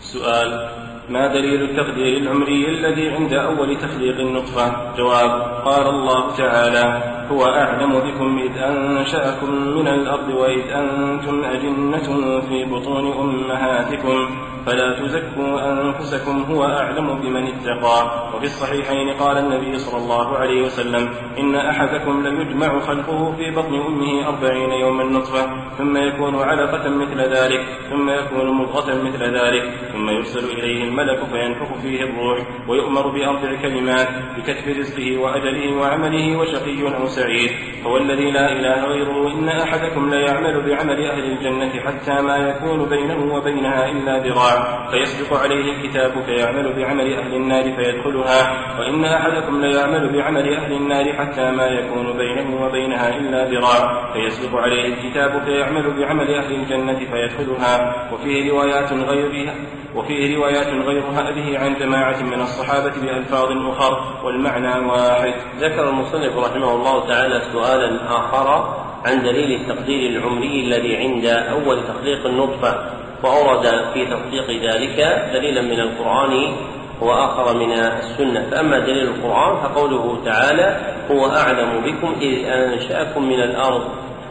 سؤال 0.00 0.85
ما 1.08 1.26
دليل 1.28 1.62
التقدير 1.62 2.16
العمري 2.18 2.68
الذي 2.68 3.08
عند 3.10 3.32
أول 3.32 3.76
تخليق 3.78 4.20
النطفة؟ 4.20 4.96
جواب 4.96 5.30
قال 5.64 5.86
الله 5.86 6.34
تعالى 6.36 6.84
هو 7.30 7.44
أعلم 7.44 7.92
بكم 7.98 8.38
إذ 8.38 8.58
أنشأكم 8.58 9.50
من 9.78 9.88
الأرض 9.88 10.28
وإذ 10.28 10.62
أنتم 10.68 11.44
أجنة 11.44 12.40
في 12.40 12.64
بطون 12.64 13.12
أمهاتكم 13.12 14.38
فلا 14.66 14.92
تزكوا 15.00 15.72
أنفسكم 15.72 16.42
هو 16.42 16.64
أعلم 16.64 17.14
بمن 17.20 17.46
اتقى 17.46 18.26
وفي 18.34 18.44
الصحيحين 18.44 19.10
قال 19.10 19.38
النبي 19.38 19.78
صلى 19.78 19.96
الله 20.02 20.38
عليه 20.38 20.62
وسلم 20.62 21.08
إن 21.38 21.54
أحدكم 21.54 22.22
ليجمع 22.26 22.80
خلقه 22.80 23.36
في 23.36 23.50
بطن 23.50 23.74
أمه 23.74 24.28
أربعين 24.28 24.72
يوما 24.72 25.04
نطفة 25.04 25.46
ثم 25.78 25.96
يكون 25.96 26.34
علقة 26.34 26.88
مثل 26.90 27.20
ذلك 27.20 27.60
ثم 27.90 28.08
يكون 28.10 28.50
مضغة 28.54 29.02
مثل 29.02 29.22
ذلك 29.22 29.70
ثم 29.92 30.08
يرسل 30.10 30.50
إليه 30.58 30.84
الملك 30.84 31.18
فينفخ 31.32 31.80
فيه 31.82 32.02
الروح 32.02 32.38
ويؤمر 32.68 33.08
بأربع 33.08 33.62
كلمات 33.62 34.08
بكتب 34.38 34.68
رزقه 34.78 35.16
وأجله 35.16 35.76
وعمله 35.76 36.38
وشقي 36.38 36.94
أو 37.00 37.06
سعيد 37.06 37.50
هو 37.86 37.96
الذي 37.96 38.30
لا 38.30 38.52
إله 38.52 38.84
غيره 38.84 39.30
إن 39.34 39.48
أحدكم 39.48 40.10
ليعمل 40.14 40.60
بعمل 40.70 41.04
أهل 41.04 41.24
الجنة 41.32 41.80
حتى 41.80 42.22
ما 42.22 42.36
يكون 42.36 42.88
بينه 42.88 43.34
وبينها 43.34 43.90
إلا 43.90 44.18
ذراع 44.18 44.55
النار 44.56 44.90
فيصدق 44.90 45.36
عليه 45.36 45.72
الكتاب 45.76 46.22
فيعمل 46.24 46.72
بعمل 46.76 47.12
أهل 47.14 47.34
النار 47.34 47.62
فيدخلها 47.62 48.64
وإن 48.80 49.04
أحدكم 49.04 49.60
ليعمل 49.60 50.12
بعمل 50.16 50.54
أهل 50.54 50.72
النار 50.72 51.12
حتى 51.12 51.50
ما 51.50 51.66
يكون 51.66 52.16
بينه 52.18 52.62
وبينها 52.66 53.16
إلا 53.16 53.44
ذراع 53.44 54.12
فيسبق 54.12 54.58
عليه 54.58 54.94
الكتاب 54.94 55.42
فيعمل 55.44 55.98
بعمل 56.00 56.34
أهل 56.34 56.52
الجنة 56.54 56.96
فيدخلها 56.98 57.94
وفيه 58.12 58.50
روايات 58.50 58.92
غيرها 58.92 59.54
وفيه 59.94 60.36
روايات 60.36 60.66
غير 60.86 61.02
هذه 61.02 61.58
عن 61.58 61.74
جماعة 61.80 62.22
من 62.22 62.40
الصحابة 62.40 62.92
بألفاظ 63.02 63.52
أخر 63.52 64.24
والمعنى 64.26 64.86
واحد 64.86 65.34
ذكر 65.60 65.88
المصنف 65.88 66.36
رحمه 66.36 66.74
الله 66.74 67.08
تعالى 67.08 67.40
سؤالا 67.52 68.06
آخر 68.16 68.76
عن 69.04 69.18
دليل 69.22 69.60
التقدير 69.60 70.10
العمري 70.10 70.62
الذي 70.66 70.96
عند 70.96 71.26
أول 71.26 71.80
تخليق 71.86 72.26
النطفة 72.26 73.05
وأورد 73.26 73.66
في 73.94 74.06
تصديق 74.10 74.62
ذلك 74.74 75.28
دليلا 75.34 75.60
من 75.62 75.80
القرآن 75.80 76.56
وآخر 77.02 77.58
من 77.58 77.72
السنة 77.72 78.50
فأما 78.50 78.78
دليل 78.78 79.04
القرآن 79.08 79.62
فقوله 79.62 80.18
تعالى 80.24 80.80
هو 81.10 81.26
أعلم 81.26 81.68
بكم 81.84 82.14
إذ 82.20 82.44
أنشأكم 82.44 83.28
من 83.28 83.40
الأرض 83.40 83.82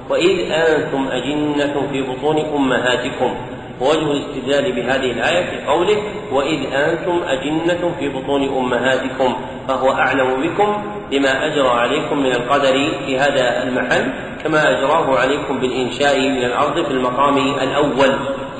وإذ 0.09 0.51
أنتم 0.51 1.07
أجنة 1.11 1.87
في 1.91 2.01
بطون 2.01 2.39
أمهاتكم 2.39 3.35
ووجه 3.81 4.11
الاستدلال 4.11 4.71
بهذه 4.71 5.11
الآية 5.11 5.45
في 5.51 5.65
قوله 5.65 5.97
وإذ 6.31 6.73
أنتم 6.73 7.21
أجنة 7.27 7.95
في 7.99 8.09
بطون 8.09 8.57
أمهاتكم 8.57 9.35
فهو 9.67 9.91
أعلم 9.91 10.41
بكم 10.41 10.83
بما 11.11 11.45
أجرى 11.45 11.67
عليكم 11.69 12.19
من 12.19 12.31
القدر 12.31 12.89
في 13.05 13.19
هذا 13.19 13.63
المحل 13.63 14.13
كما 14.43 14.69
أجراه 14.69 15.17
عليكم 15.19 15.59
بالإنشاء 15.59 16.19
من 16.29 16.43
الأرض 16.45 16.85
في 16.85 16.91
المقام 16.91 17.37
الأول 17.37 18.13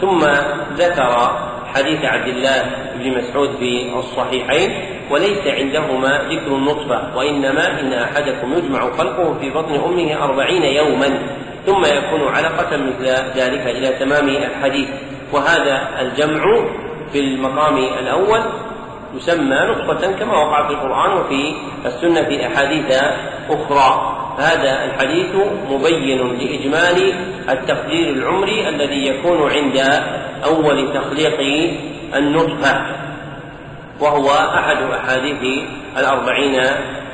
ثم 0.06 0.22
ذكر 0.76 1.18
حديث 1.76 2.06
عبد 2.06 2.28
الله 2.28 2.62
بن 2.96 3.18
مسعود 3.18 3.50
في 3.60 3.92
الصحيحين 3.96 4.72
وليس 5.12 5.48
عندهما 5.48 6.12
ذكر 6.30 6.56
النطفة 6.56 7.18
وإنما 7.18 7.80
إن 7.80 7.94
أحدكم 7.94 8.54
يجمع 8.58 8.92
خلقه 8.98 9.34
في 9.42 9.50
بطن 9.50 9.74
أمه 9.76 10.24
أربعين 10.24 10.64
يوما 10.64 11.08
ثم 11.66 11.82
يكون 11.82 12.34
علقة 12.34 12.78
مثل 12.78 13.06
ذلك 13.38 13.62
إلى 13.68 13.90
تمام 13.90 14.28
الحديث 14.30 14.90
وهذا 15.34 15.90
الجمع 16.02 16.58
في 17.14 17.20
المقام 17.20 17.78
الأول 17.78 18.42
يسمى 19.16 19.56
نطفة 19.58 20.12
كما 20.12 20.38
وقع 20.38 20.68
في 20.68 20.74
القرآن 20.74 21.18
وفي 21.18 21.54
السنة 21.86 22.24
في 22.24 22.48
أحاديث 22.48 23.00
أخرى 23.50 24.16
هذا 24.40 24.84
الحديث 24.86 25.36
مبين 25.70 26.28
لإجمال 26.28 27.14
التقدير 27.50 28.10
العمري 28.10 28.70
الذي 28.70 29.08
يكون 29.08 29.52
عند 29.52 29.78
أول 30.46 30.94
تخليق 30.94 31.40
النطفة 32.16 32.86
وهو 34.00 34.30
أحد 34.30 34.78
أحاديث 34.78 35.60
الأربعين 35.98 36.62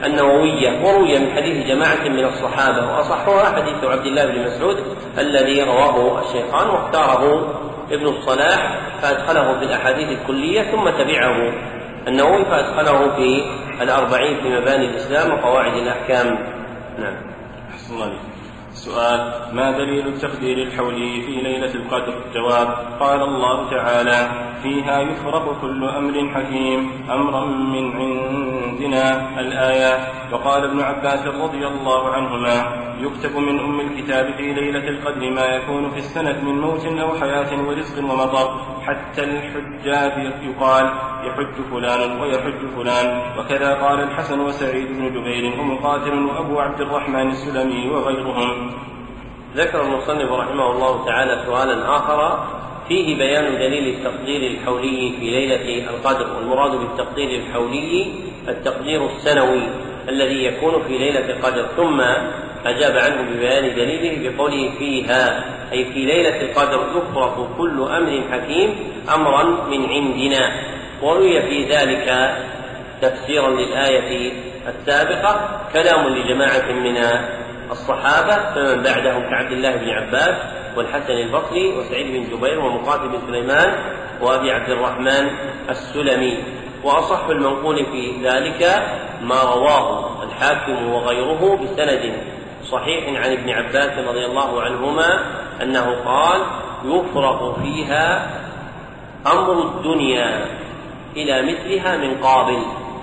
النووية 0.05 0.84
وروي 0.86 1.19
من 1.19 1.31
حديث 1.36 1.67
جماعة 1.67 2.03
من 2.10 2.25
الصحابة 2.25 2.88
وأصحها 2.91 3.45
حديث 3.55 3.84
عبد 3.84 4.05
الله 4.05 4.25
بن 4.25 4.41
مسعود 4.43 4.77
الذي 5.17 5.63
رواه 5.63 6.21
الشيخان 6.21 6.69
واختاره 6.69 7.53
ابن 7.91 8.05
الصلاح 8.07 8.77
فأدخله 9.01 9.60
في 9.60 9.65
الأحاديث 9.65 10.10
الكلية 10.21 10.62
ثم 10.62 10.89
تبعه 10.89 11.53
النووي 12.07 12.45
فأدخله 12.45 13.15
في 13.15 13.41
الأربعين 13.81 14.38
في 14.43 14.49
مباني 14.49 14.86
الإسلام 14.86 15.31
وقواعد 15.31 15.73
الأحكام 15.73 16.38
نعم 16.99 17.17
أحسن 17.73 17.93
الله 17.95 18.19
سؤال 18.86 19.32
ما 19.54 19.72
دليل 19.72 20.08
التقدير 20.08 20.58
الحولي 20.58 21.22
في 21.22 21.32
ليلة 21.32 21.74
القدر 21.74 22.15
جواب 22.34 22.67
قال 23.00 23.22
الله 23.22 23.70
تعالى 23.70 24.30
فيها 24.63 25.00
يفرق 25.02 25.62
كل 25.62 25.84
أمر 25.89 26.30
حكيم 26.34 26.91
أمرا 27.12 27.46
من 27.46 27.91
عندنا 27.96 29.39
الآية 29.39 30.08
وقال 30.34 30.63
ابن 30.63 30.80
عباس 30.82 31.28
رضي 31.28 31.67
الله 31.67 32.10
عنهما 32.10 32.82
يكتب 33.00 33.36
من 33.38 33.60
أم 33.60 33.80
الكتاب 33.80 34.34
في 34.38 34.54
ليلة 34.54 34.88
القدر 34.89 35.32
ما 35.32 35.46
يكون 35.46 35.91
في 35.91 35.98
السنة 35.98 36.39
من 36.46 36.60
موت 36.62 36.86
أو 36.86 37.13
حياة 37.20 37.63
ورزق 37.65 38.04
ومطر 38.04 38.62
حتى 38.82 39.24
الحجاج 39.24 40.34
يقال 40.44 40.94
يحج 41.24 41.56
فلان 41.72 42.22
ويحج 42.22 42.67
فلان 42.76 43.22
وكذا 43.39 43.74
قال 43.74 44.00
الحسن 44.04 44.39
وسعيد 44.39 44.88
بن 44.88 45.10
جبير 45.13 45.60
ومقاتل 45.60 46.13
وأبو 46.26 46.60
عبد 46.60 46.82
الرحمن 46.82 47.28
السلمي 47.30 47.89
وغيرهم 47.89 48.70
ذكر 49.55 49.81
المصنف 49.81 50.31
رحمه 50.31 50.71
الله 50.71 51.05
تعالى 51.05 51.43
سؤالا 51.45 51.95
آخر 51.97 52.47
فيه 52.87 53.15
بيان 53.17 53.53
دليل 53.55 53.95
التقدير 53.95 54.51
الحولي 54.51 55.13
في 55.19 55.29
ليلة 55.29 55.89
القدر 55.89 56.35
والمراد 56.35 56.71
بالتقدير 56.71 57.39
الحولي 57.39 58.13
التقدير 58.47 59.05
السنوي 59.05 59.61
الذي 60.09 60.43
يكون 60.43 60.83
في 60.87 60.97
ليلة 60.97 61.25
القدر 61.29 61.65
ثم 61.77 62.01
أجاب 62.65 62.97
عنه 62.97 63.21
ببيان 63.29 63.75
دليله 63.75 64.29
بقوله 64.35 64.71
فيها 64.79 65.43
أي 65.71 65.85
في 65.85 66.05
ليلة 66.05 66.41
القدر 66.41 66.87
يفرق 66.91 67.57
كل 67.57 67.79
أمر 67.81 68.23
حكيم 68.31 68.75
أمرا 69.15 69.43
من 69.43 69.89
عندنا 69.89 70.55
وروي 71.01 71.41
في 71.41 71.63
ذلك 71.65 72.33
تفسيرا 73.01 73.49
للآية 73.49 74.31
السابقة 74.67 75.61
كلام 75.73 76.07
لجماعة 76.09 76.71
من 76.71 76.97
الصحابة 77.71 78.36
فمن 78.55 78.84
بعدهم 78.84 79.21
كعبد 79.29 79.51
الله 79.51 79.75
بن 79.75 79.89
عباس 79.89 80.36
والحسن 80.77 81.13
البصري 81.13 81.77
وسعيد 81.77 82.07
بن 82.07 82.38
جبير 82.38 82.60
ومقاتل 82.60 83.07
بن 83.07 83.17
سليمان 83.27 83.73
وأبي 84.21 84.51
عبد 84.51 84.69
الرحمن 84.69 85.29
السلمي 85.69 86.38
وأصح 86.84 87.25
المنقول 87.25 87.86
في 87.86 88.27
ذلك 88.29 88.81
ما 89.23 89.41
رواه 89.41 90.10
الحاكم 90.23 90.89
وغيره 90.89 91.57
بسند 91.63 92.13
صحيح 92.71 93.21
عن 93.23 93.31
ابن 93.31 93.49
عباس 93.49 93.99
رضي 94.07 94.25
الله 94.25 94.62
عنهما 94.62 95.23
أنه 95.62 95.95
قال 96.05 96.41
يفرق 96.86 97.60
فيها 97.63 98.31
أمر 99.27 99.62
الدنيا 99.67 100.45
إلى 101.15 101.41
مثلها 101.41 101.97
من 101.97 102.17
قابل 102.23 102.60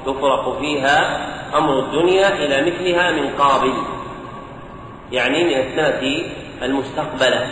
يفرق 0.06 0.58
فيها 0.60 1.26
أمر 1.58 1.78
الدنيا 1.78 2.28
إلى 2.28 2.70
مثلها 2.70 3.10
من 3.10 3.30
قابل 3.38 3.72
يعني 5.12 5.44
من 5.44 5.54
السنة 5.84 6.32
المستقبلة 6.62 7.46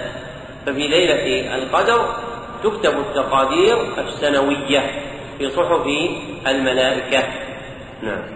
ففي 0.66 0.88
ليلة 0.88 1.55
القدر 1.55 2.16
تكتب 2.64 2.99
التقادير 2.99 3.77
السنوية 3.99 5.01
في 5.38 5.51
صحف 5.51 5.87
الملائكة 6.47 7.23
نعم 8.03 8.36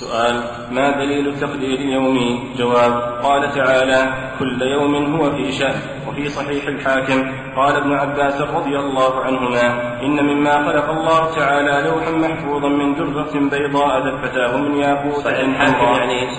سؤال 0.00 0.36
ما 0.70 0.90
دليل 1.00 1.40
تقدير 1.40 1.80
يومي 1.80 2.54
جواب 2.58 2.92
قال 3.22 3.52
تعالى 3.52 4.00
كل 4.38 4.62
يوم 4.62 5.16
هو 5.16 5.30
في 5.30 5.52
شهر 5.52 6.08
وفي 6.08 6.28
صحيح 6.28 6.66
الحاكم 6.66 7.32
قال 7.56 7.76
ابن 7.76 7.92
عباس 7.92 8.40
رضي 8.40 8.78
الله 8.78 9.20
عنهما 9.20 10.00
إن 10.02 10.26
مما 10.26 10.64
خلق 10.72 10.90
الله 10.90 11.30
تعالى 11.34 11.88
لوحا 11.88 12.10
محفوظا 12.10 12.68
من 12.68 12.94
درة 12.94 13.32
بيضاء 13.38 14.00
دفتاه 14.00 14.56
من 14.56 14.78
ياقوت 14.80 15.14
صحيح 15.24 15.38
الحاكم 15.48 15.84
يعني 15.90 16.20
ايش؟ 16.22 16.34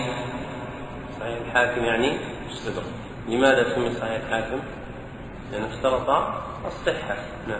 صحيح 1.20 1.38
الحاكم 1.48 1.82
يعني 1.86 2.18
الصدق 2.50 2.84
لماذا 3.30 3.76
سمي 3.76 3.92
صحيح 3.92 4.20
الحاكم؟ 4.28 4.60
لأنه 5.52 5.68
اشترط 5.78 6.10
الصحة 6.66 7.16
نعم 7.48 7.60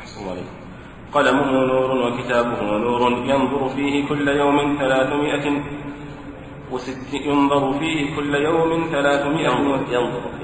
أحسن 0.00 0.30
عليكم 0.30 0.67
قلمه 1.14 1.50
نور 1.52 1.90
وكتابه 1.90 2.62
نور 2.78 3.12
ينظر 3.12 3.68
فيه 3.68 4.08
كل 4.08 4.28
يوم 4.28 4.76
ثلاثمائة 4.78 5.62
وست 6.72 7.14
ينظر 7.14 7.78
فيه 7.78 8.16
كل 8.16 8.34
يوم 8.34 8.86
ثلاثمائة 8.92 9.44
ينظر 9.46 10.38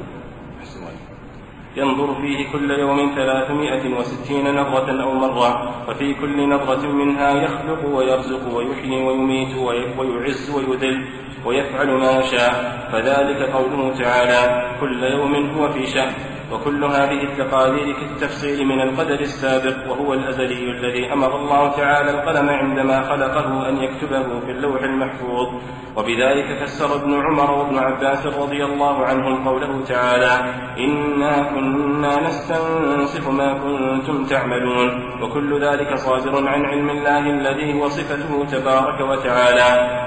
ينظر 1.77 2.15
فيه 2.23 2.53
كل 2.53 2.71
يوم 2.71 3.13
ثلاثمائة 3.17 3.95
وستين 3.99 4.55
نظرة 4.55 5.03
أو 5.03 5.13
مرة 5.13 5.71
وفي 5.89 6.15
كل 6.15 6.49
نظرة 6.49 6.87
منها 6.87 7.31
يخلق 7.33 7.89
ويرزق 7.97 8.57
ويحيي 8.57 9.05
ويميت 9.05 9.57
ويعز 9.99 10.51
ويذل 10.57 11.05
ويفعل 11.47 11.91
ما 12.01 12.13
يشاء 12.13 12.53
فذلك 12.93 13.51
قوله 13.51 13.95
تعالى 13.99 14.71
كل 14.81 15.05
يوم 15.05 15.51
هو 15.59 15.73
في 15.73 15.87
شأن 15.87 16.15
وكل 16.55 16.85
هذه 16.85 17.23
التقادير 17.25 17.95
في 17.95 18.03
التفصيل 18.03 18.67
من 18.67 18.81
القدر 18.81 19.21
السابق 19.21 19.91
وهو 19.91 20.15
الأزلي 20.15 20.71
الذي 20.71 21.13
أمر 21.13 21.37
الله 21.37 21.73
تعالى 21.77 22.11
القلم 22.11 22.49
عندما 22.49 23.03
خلقه 23.03 23.69
أن 23.69 23.77
يكتبه 23.83 24.41
في 24.41 24.51
اللوح 24.51 24.83
المحفوظ 24.83 25.49
وبذلك 25.97 26.65
فسر 26.65 26.97
ابن 27.03 27.15
عمر 27.25 27.51
وابن 27.51 27.79
عباس 27.79 28.27
رضي 28.27 28.65
الله 28.65 29.05
عنهم 29.07 29.49
قوله 29.49 29.85
تعالى 29.85 30.53
إنا 30.79 31.43
كنا 31.55 32.29
نستنسخ 32.29 33.29
ما 33.29 33.53
كنتم 33.55 34.25
تعملون 34.27 35.23
وكل 35.23 35.65
ذلك 35.65 35.95
صادر 35.95 36.49
عن 36.49 36.65
علم 36.65 36.91
الله 36.91 37.19
الذي 37.31 37.81
هو 37.81 37.89
صفته 37.89 38.45
تبارك 38.59 39.01
وتعالى 39.01 40.01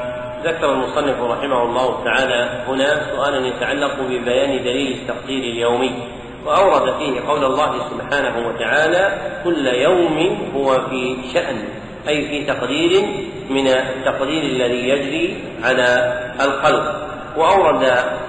ذكر 0.43 0.73
المصنف 0.73 1.19
رحمه 1.21 1.63
الله 1.63 2.03
تعالى 2.03 2.63
هنا 2.67 3.03
سؤالا 3.03 3.47
يتعلق 3.47 4.01
ببيان 4.03 4.63
دليل 4.63 5.01
التقدير 5.01 5.39
اليومي 5.53 6.16
وأورد 6.47 6.93
فيه 6.99 7.21
قول 7.27 7.43
الله 7.45 7.89
سبحانه 7.89 8.47
وتعالى 8.47 9.31
كل 9.43 9.67
يوم 9.67 10.49
هو 10.55 10.87
في 10.89 11.15
شأن 11.33 11.65
أي 12.07 12.27
في 12.29 12.45
تقدير 12.45 13.01
من 13.49 13.67
التقدير 13.67 14.43
الذي 14.43 14.89
يجري 14.89 15.43
على 15.63 16.13
الخلق 16.41 17.07
وأورد 17.37 17.83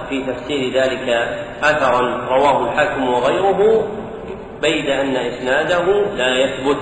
في 0.09 0.23
تفسير 0.23 0.73
ذلك 0.73 1.09
أثرا 1.63 2.27
رواه 2.29 2.69
الحاكم 2.71 3.09
وغيره 3.09 3.87
بيد 4.61 4.89
أن 4.89 5.15
إسناده 5.15 6.05
لا 6.17 6.29
يثبت 6.39 6.77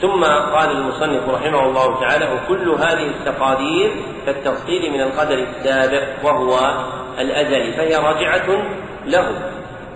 ثم 0.00 0.24
قال 0.24 0.70
المصنف 0.70 1.28
رحمه 1.28 1.64
الله 1.64 2.00
تعالى 2.00 2.28
وكل 2.34 2.68
هذه 2.68 3.06
التقادير 3.18 3.90
كالتفصيل 4.26 4.92
من 4.92 5.00
القدر 5.00 5.38
السابق 5.38 6.02
وهو 6.24 6.74
الأزلي 7.18 7.72
فهي 7.72 7.96
راجعة 7.96 8.62
له 9.06 9.28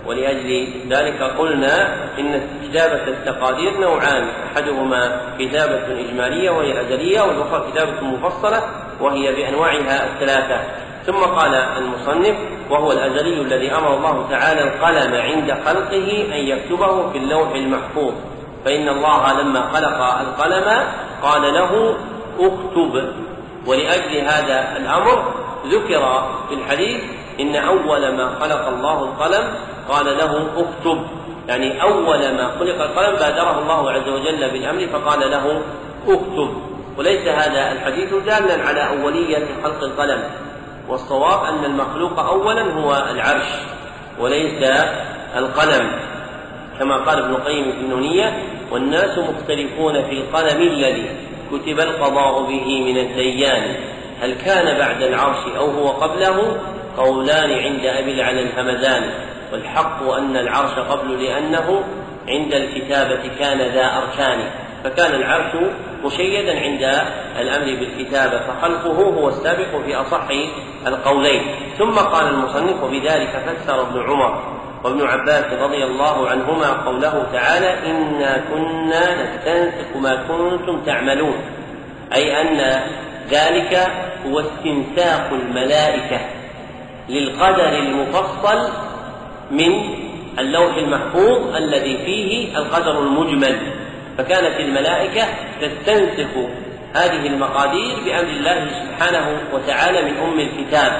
ولأجل 0.05 0.67
ذلك 0.93 1.21
قلنا 1.23 1.93
إن 2.19 2.41
كتابة 2.63 3.07
التقادير 3.07 3.79
نوعان 3.81 4.27
أحدهما 4.53 5.21
كتابة 5.39 5.99
إجمالية 6.01 6.49
وهي 6.49 6.81
أزلية 6.81 7.21
والأخرى 7.21 7.71
كتابة 7.71 8.01
مفصلة 8.01 8.63
وهي 9.01 9.35
بأنواعها 9.35 10.07
الثلاثة 10.13 10.61
ثم 11.05 11.19
قال 11.23 11.55
المصنف 11.55 12.35
وهو 12.69 12.91
الأزلي 12.91 13.41
الذي 13.41 13.71
أمر 13.75 13.97
الله 13.97 14.27
تعالى 14.29 14.63
القلم 14.63 15.15
عند 15.15 15.57
خلقه 15.65 16.23
أن 16.35 16.47
يكتبه 16.47 17.09
في 17.11 17.17
اللوح 17.17 17.51
المحفوظ 17.55 18.13
فإن 18.65 18.89
الله 18.89 19.41
لما 19.41 19.61
خلق 19.61 20.19
القلم 20.21 20.83
قال 21.23 21.41
له 21.53 21.97
اكتب 22.39 23.11
ولأجل 23.67 24.27
هذا 24.27 24.77
الأمر 24.77 25.33
ذكر 25.67 26.27
في 26.49 26.55
الحديث 26.55 27.01
إن 27.39 27.55
أول 27.55 28.11
ما 28.17 28.29
خلق 28.41 28.67
الله 28.67 29.03
القلم 29.03 29.47
قال 29.89 30.05
له 30.05 30.59
اكتب 30.59 31.03
يعني 31.47 31.81
أول 31.81 32.19
ما 32.35 32.51
خلق 32.59 32.81
القلم 32.81 33.15
بادره 33.15 33.59
الله 33.59 33.91
عز 33.91 34.09
وجل 34.09 34.51
بالأمر 34.51 34.87
فقال 34.87 35.19
له 35.31 35.61
اكتب 36.07 36.49
وليس 36.97 37.27
هذا 37.27 37.71
الحديث 37.71 38.09
دالا 38.13 38.63
على 38.67 38.87
أولية 38.89 39.45
خلق 39.63 39.83
القلم 39.83 40.23
والصواب 40.89 41.43
أن 41.43 41.65
المخلوق 41.65 42.19
أولا 42.19 42.61
هو 42.73 43.07
العرش 43.11 43.47
وليس 44.19 44.63
القلم 45.35 45.91
كما 46.79 46.97
قال 46.97 47.19
ابن 47.19 47.31
القيم 47.33 47.63
في 47.71 47.77
النونية 47.77 48.43
والناس 48.71 49.17
مختلفون 49.17 49.93
في 49.93 50.11
القلم 50.13 50.61
الذي 50.61 51.09
كتب 51.51 51.79
القضاء 51.79 52.43
به 52.43 52.81
من 52.85 52.97
الديان 52.97 53.75
هل 54.21 54.33
كان 54.33 54.77
بعد 54.79 55.01
العرش 55.01 55.45
أو 55.57 55.71
هو 55.71 55.87
قبله 55.87 56.61
قولان 56.97 57.51
عند 57.51 57.85
أبي 57.85 58.11
العلى 58.13 58.41
الهمذاني 58.41 59.11
والحق 59.53 60.03
أن 60.03 60.37
العرش 60.37 60.73
قبل 60.79 61.23
لأنه 61.23 61.83
عند 62.27 62.53
الكتابة 62.53 63.21
كان 63.39 63.57
ذا 63.57 63.97
أركان 63.97 64.39
فكان 64.83 65.15
العرش 65.21 65.53
مشيدا 66.05 66.59
عند 66.59 66.83
الأمر 67.39 67.79
بالكتابة 67.79 68.39
فخلقه 68.47 68.91
هو 69.03 69.29
السابق 69.29 69.81
في 69.85 69.95
أصح 69.95 70.27
القولين 70.87 71.41
ثم 71.77 71.93
قال 71.95 72.27
المصنف 72.27 72.83
بذلك 72.91 73.29
فسر 73.45 73.81
ابن 73.81 74.01
عمر 74.09 74.59
وابن 74.83 75.05
عباس 75.07 75.45
رضي 75.53 75.83
الله 75.83 76.29
عنهما 76.29 76.69
قوله 76.71 77.23
تعالى 77.33 77.89
إنا 77.91 78.41
كنا 78.53 79.23
نستنسخ 79.23 79.95
ما 79.97 80.15
كنتم 80.15 80.81
تعملون 80.85 81.35
أي 82.15 82.41
أن 82.41 82.81
ذلك 83.31 83.87
هو 84.27 84.39
استنساخ 84.39 85.21
الملائكة 85.31 86.19
للقدر 87.09 87.69
المفصل 87.79 88.69
من 89.51 89.73
اللوح 90.39 90.75
المحفوظ 90.75 91.55
الذي 91.55 91.97
فيه 92.05 92.57
القدر 92.57 92.99
المجمل 92.99 93.59
فكانت 94.17 94.59
الملائكة 94.59 95.23
تستنسخ 95.61 96.29
هذه 96.95 97.27
المقادير 97.27 97.95
بأمر 98.05 98.29
الله 98.29 98.67
سبحانه 98.83 99.37
وتعالى 99.53 100.01
من 100.01 100.17
أم 100.17 100.39
الكتاب 100.39 100.91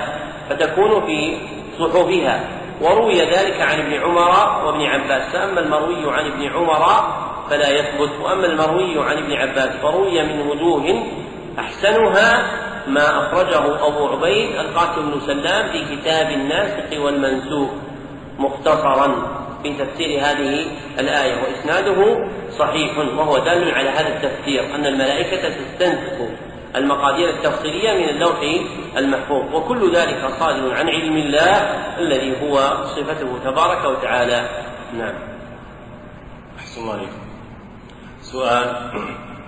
فتكون 0.50 1.06
في 1.06 1.38
صحفها 1.80 2.48
وروي 2.82 3.16
ذلك 3.22 3.62
عن 3.62 3.80
ابن 3.80 3.94
عمر 3.94 4.66
وابن 4.66 4.82
عباس 4.84 5.32
فأما 5.34 5.60
المروي 5.60 6.16
عن 6.16 6.26
ابن 6.32 6.48
عمر 6.48 6.86
فلا 7.50 7.70
يثبت 7.70 8.12
وأما 8.22 8.46
المروي 8.46 9.06
عن 9.10 9.18
ابن 9.18 9.34
عباس 9.34 9.70
فروي 9.82 10.24
من 10.24 10.48
وجوه 10.48 11.04
أحسنها 11.60 12.46
ما 12.88 13.10
أخرجه 13.18 13.88
أبو 13.88 14.08
عبيد 14.08 14.56
القاسم 14.60 15.12
بن 15.12 15.20
سلام 15.26 15.68
في 15.72 15.96
كتاب 15.96 16.32
الناسخ 16.32 17.00
والمنسوخ 17.04 17.70
مختصرا 18.40 19.28
في 19.64 19.74
تفسير 19.74 20.08
هذه 20.22 20.72
الآية 21.00 21.44
وإسناده 21.44 22.18
صحيح 22.60 22.98
وهو 22.98 23.38
دال 23.38 23.72
على 23.72 23.90
هذا 23.90 24.08
التفسير 24.18 24.76
أن 24.76 24.86
الملائكة 24.86 25.50
تستنسخ 25.50 26.32
المقادير 26.76 27.30
التفصيلية 27.30 27.94
من 27.94 28.10
اللوح 28.10 28.40
المحفوظ 28.98 29.56
وكل 29.56 29.96
ذلك 29.96 30.30
صادر 30.40 30.74
عن 30.76 30.90
علم 30.90 31.18
الله 31.18 31.56
الذي 32.00 32.34
هو 32.44 32.60
صفته 32.86 33.40
تبارك 33.44 33.86
وتعالى 33.86 34.50
نعم 34.94 35.14
أحسن 36.60 36.82
الله 36.82 36.94
عليكم 36.94 37.12
سؤال 38.22 38.76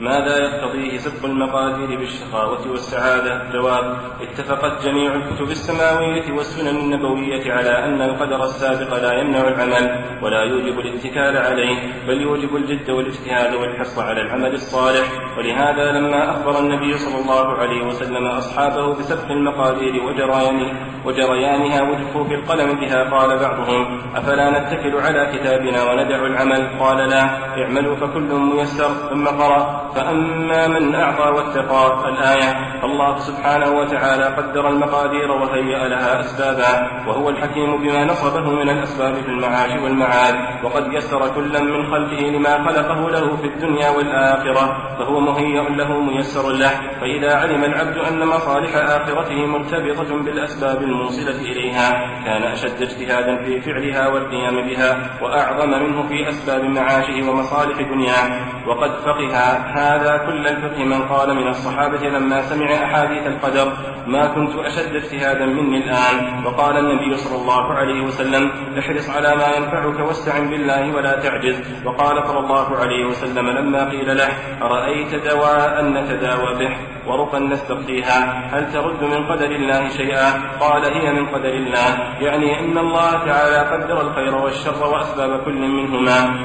ماذا 0.02 0.38
يقتضيه 0.38 0.98
سب 0.98 1.26
المقادير 1.26 2.00
بالشقاوة 2.00 2.72
والسعادة؟ 2.72 3.50
جواب 3.54 3.98
اتفقت 4.22 4.84
جميع 4.86 5.16
الكتب 5.16 5.50
السماوية 5.52 6.32
والسنن 6.32 6.68
النبوية 6.78 7.52
على 7.54 7.86
أن 7.86 8.02
القدر 8.02 8.44
السابق 8.44 9.02
لا 9.02 9.14
يمنع 9.22 9.48
العمل 9.48 10.02
ولا 10.24 10.44
يوجب 10.44 10.80
الاتكال 10.80 11.38
عليه 11.38 11.94
بل 12.08 12.22
يوجب 12.22 12.56
الجد 12.56 12.90
والاجتهاد 12.90 13.54
والحرص 13.56 14.00
على 14.00 14.22
العمل 14.22 14.54
الصالح 14.54 15.08
ولهذا 15.38 15.92
لما 15.92 16.32
أخبر 16.32 16.60
النبي 16.60 16.98
صلى 16.98 17.22
الله 17.22 17.48
عليه 17.58 17.86
وسلم 17.86 18.26
أصحابه 18.28 18.94
بسبق 19.00 19.32
المقادير 19.32 20.04
وجريانه 20.04 20.80
وجريانها 21.06 21.82
وجفوا 21.82 22.24
في 22.24 22.36
القلم 22.36 22.80
بها 22.80 23.04
قال 23.18 23.40
بعضهم 23.40 24.02
أفلا 24.16 24.50
نتكل 24.50 24.96
على 24.98 25.38
كتابنا 25.38 25.84
وندع 25.84 26.26
العمل 26.26 26.80
قال 26.80 27.10
لا 27.10 27.22
اعملوا 27.64 27.96
فكل 27.96 28.34
ميسر 28.34 28.90
ثم 29.10 29.28
قرأ 29.28 29.91
فأما 29.96 30.68
من 30.68 30.96
أعطى 30.96 31.30
واتقى 31.32 32.10
الآية 32.10 32.80
الله 32.84 33.18
سبحانه 33.20 33.72
وتعالى 33.80 34.24
قدر 34.24 34.70
المقادير 34.70 35.32
وهيأ 35.32 35.88
لها 35.88 36.20
أسبابا 36.20 36.88
وهو 37.08 37.30
الحكيم 37.30 37.78
بما 37.78 38.06
نصبه 38.06 38.50
من 38.50 38.70
الأسباب 38.70 39.16
في 39.16 39.28
المعاش 39.30 39.72
والمعاد 39.84 40.36
وقد 40.64 40.94
يسر 40.94 41.34
كلا 41.36 41.60
من 41.62 41.88
خلقه 41.92 42.22
لما 42.28 42.64
خلقه 42.70 43.10
له 43.10 43.38
في 43.38 43.48
الدنيا 43.48 43.90
والآخرة 43.90 44.96
فهو 45.00 45.20
مهيأ 45.20 45.70
له 45.70 46.00
ميسر 46.00 46.50
له 46.52 46.72
فإذا 47.02 47.36
علم 47.36 47.64
العبد 47.64 47.98
أن 47.98 48.20
مصالح 48.28 48.76
آخرته 48.76 49.46
مرتبطة 49.46 50.20
بالأسباب 50.24 50.82
الموصلة 50.82 51.42
إليها 51.42 51.92
كان 52.26 52.44
أشد 52.44 52.82
اجتهادا 52.82 53.44
في 53.46 53.62
فعلها 53.62 54.08
والقيام 54.08 54.56
بها 54.68 54.98
وأعظم 55.24 55.70
منه 55.70 56.08
في 56.08 56.30
أسباب 56.30 56.64
معاشه 56.64 57.30
ومصالح 57.30 57.82
دنياه 57.82 58.30
وقد 58.68 58.92
فقه 59.06 59.42
هذا 59.82 60.18
كل 60.18 60.48
الفقه 60.48 60.84
من 60.84 61.02
قال 61.08 61.34
من 61.36 61.48
الصحابة 61.48 61.98
لما 62.10 62.42
سمع 62.42 62.76
أحاديث 62.84 63.28
القدر 63.28 63.74
ما 64.08 64.26
كنت 64.36 64.56
أشد 64.56 64.96
اجتهادا 64.96 65.46
مني 65.46 65.78
الآن 65.78 66.46
وقال 66.46 66.78
النبي 66.78 67.18
صلى 67.18 67.36
الله 67.42 67.74
عليه 67.74 68.02
وسلم 68.04 68.52
احرص 68.80 69.10
على 69.10 69.36
ما 69.36 69.48
ينفعك 69.48 70.00
واستعن 70.08 70.50
بالله 70.50 70.96
ولا 70.96 71.20
تعجز 71.20 71.56
وقال 71.86 72.28
صلى 72.28 72.40
الله 72.40 72.76
عليه 72.78 73.06
وسلم 73.06 73.50
لما 73.50 73.90
قيل 73.90 74.18
له 74.18 74.30
أرأيت 74.62 75.16
دواء 75.16 75.86
نتداوى 75.86 76.54
به 76.60 76.76
ورقا 77.08 77.40
نستقيها 77.40 78.42
هل 78.52 78.74
ترد 78.74 79.04
من 79.04 79.28
قدر 79.32 79.52
الله 79.52 79.90
شيئا 79.90 80.32
قال 80.60 80.86
هي 80.86 81.14
من 81.14 81.26
قدر 81.28 81.50
الله 81.50 82.00
يعني 82.22 82.60
أن 82.60 82.78
الله 82.78 83.12
تعالى 83.12 83.58
قدر 83.58 84.02
الخير 84.02 84.36
والشر 84.36 84.88
وأسباب 84.94 85.44
كل 85.46 85.62
منهما 85.68 86.40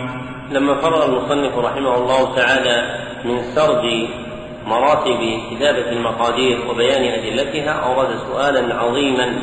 لما 0.51 0.73
قرأ 0.73 1.05
المصنف 1.07 1.57
رحمه 1.59 1.95
الله 1.97 2.35
تعالى 2.37 3.07
من 3.27 3.43
سرد 3.55 4.09
مراتب 4.67 5.41
كتابة 5.51 5.91
المقادير 5.91 6.59
وبيان 6.71 7.03
أدلتها 7.03 7.71
أورد 7.73 8.19
سؤالا 8.29 8.75
عظيما 8.75 9.39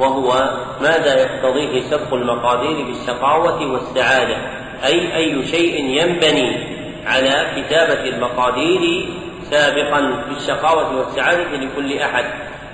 وهو 0.00 0.32
ماذا 0.80 1.14
يقتضيه 1.22 1.80
سبق 1.82 2.14
المقادير 2.14 2.86
بالشقاوة 2.86 3.66
والسعادة 3.72 4.36
أي 4.84 5.16
أي 5.16 5.46
شيء 5.46 5.84
ينبني 5.84 6.56
على 7.06 7.46
كتابة 7.62 8.04
المقادير 8.08 9.08
سابقا 9.50 10.24
بالشقاوة 10.28 10.98
والسعادة 10.98 11.50
لكل 11.56 11.98
أحد 11.98 12.24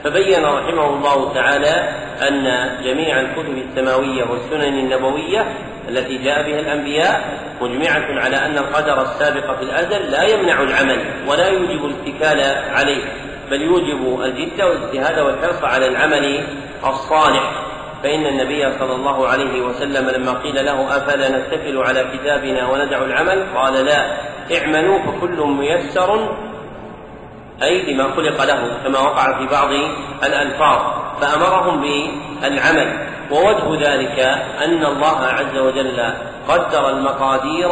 فبين 0.04 0.44
رحمه 0.44 0.86
الله 0.94 1.34
تعالى 1.34 1.74
أن 2.28 2.70
جميع 2.84 3.20
الكتب 3.20 3.56
السماوية 3.58 4.24
والسنن 4.30 4.78
النبوية 4.78 5.44
التي 5.89 6.18
جاء 6.18 6.43
بها 6.43 6.61
الأنبياء 6.61 7.39
مجمعة 7.61 8.20
على 8.20 8.37
أن 8.37 8.59
القدر 8.59 9.03
السابق 9.03 9.57
في 9.57 9.62
الأزل 9.62 10.11
لا 10.11 10.22
يمنع 10.22 10.62
العمل 10.62 11.05
ولا 11.28 11.49
يوجب 11.49 11.85
الاتكال 11.85 12.41
عليه 12.74 13.03
بل 13.51 13.62
يوجب 13.62 14.20
الجد 14.22 14.62
والاجتهاد 14.62 15.18
والحرص 15.18 15.64
على 15.64 15.87
العمل 15.89 16.45
الصالح 16.89 17.53
فإن 18.03 18.26
النبي 18.26 18.72
صلى 18.78 18.95
الله 18.95 19.28
عليه 19.28 19.61
وسلم 19.62 20.11
لما 20.11 20.33
قيل 20.33 20.64
له 20.64 20.97
أفلا 20.97 21.28
نتكل 21.39 21.78
على 21.78 22.05
كتابنا 22.14 22.68
وندع 22.70 23.03
العمل 23.05 23.43
قال 23.55 23.72
لا 23.85 24.16
اعملوا 24.59 24.99
فكل 24.99 25.47
ميسر 25.47 26.31
أي 27.62 27.82
بما 27.86 28.04
خلق 28.14 28.44
له 28.44 28.78
كما 28.84 28.98
وقع 28.98 29.38
في 29.38 29.46
بعض 29.50 29.70
الألفاظ 30.24 30.78
فأمرهم 31.20 31.80
بالعمل 31.80 33.08
ووجه 33.30 33.92
ذلك 33.92 34.18
أن 34.64 34.84
الله 34.86 35.18
عز 35.26 35.58
وجل 35.58 36.14
قدر 36.48 36.88
المقادير 36.90 37.68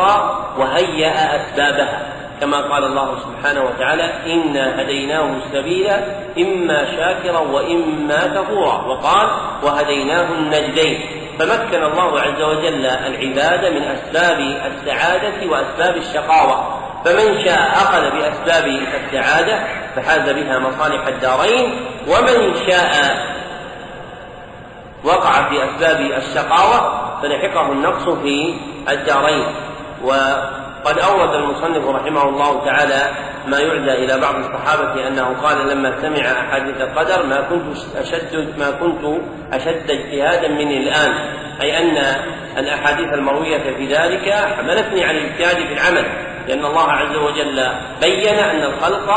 وهيأ 0.58 1.36
أسبابها 1.36 2.00
كما 2.40 2.56
قال 2.60 2.84
الله 2.84 3.18
سبحانه 3.20 3.62
وتعالى 3.64 4.32
إنا 4.34 4.82
هديناه 4.82 5.30
السبيل 5.36 5.90
إما 6.38 6.84
شاكرا 6.96 7.38
وإما 7.38 8.26
كفورا 8.26 8.82
وقال 8.84 9.28
وهديناه 9.62 10.32
النجدين 10.32 11.00
فمكن 11.38 11.82
الله 11.84 12.20
عز 12.20 12.42
وجل 12.42 12.86
العباد 12.86 13.72
من 13.72 13.82
أسباب 13.82 14.40
السعادة 14.40 15.50
وأسباب 15.50 15.96
الشقاوة 15.96 16.77
فمن 17.04 17.44
شاء 17.44 17.58
أخذ 17.72 18.00
بأسباب 18.00 18.66
السعادة 18.94 19.62
فحاز 19.96 20.30
بها 20.30 20.58
مصالح 20.58 21.06
الدارين 21.06 21.86
ومن 22.08 22.54
شاء 22.70 22.94
وقع 25.04 25.48
في 25.48 25.64
أسباب 25.64 26.00
الشقاوة 26.00 27.08
فلحقه 27.22 27.72
النقص 27.72 28.04
في 28.08 28.54
الدارين 28.88 29.46
وقد 30.04 30.98
أورد 30.98 31.34
المصنف 31.34 31.86
رحمه 31.88 32.22
الله 32.28 32.64
تعالى 32.64 32.98
ما 33.46 33.58
يعزى 33.58 34.04
إلى 34.04 34.20
بعض 34.20 34.34
الصحابة 34.34 35.08
أنه 35.08 35.36
قال 35.42 35.68
لما 35.68 35.92
سمع 36.02 36.26
أحاديث 36.40 36.80
القدر 36.80 37.26
ما 37.26 37.40
كنت 37.40 37.96
أشد 37.96 38.54
ما 38.58 38.70
كنت 38.70 39.22
أشد 39.52 39.90
اجتهادا 39.90 40.48
مني 40.48 40.78
الآن 40.82 41.12
أي 41.62 41.78
أن 41.78 42.20
الأحاديث 42.58 43.12
المروية 43.14 43.58
في 43.62 43.86
ذلك 43.94 44.30
حملتني 44.56 45.04
على 45.04 45.18
الاجتهاد 45.18 45.56
في 45.66 45.72
العمل 45.72 46.06
لأن 46.48 46.64
الله 46.64 46.82
عز 46.92 47.16
وجل 47.16 47.68
بين 48.00 48.34
أن 48.38 48.62
الخلق 48.62 49.10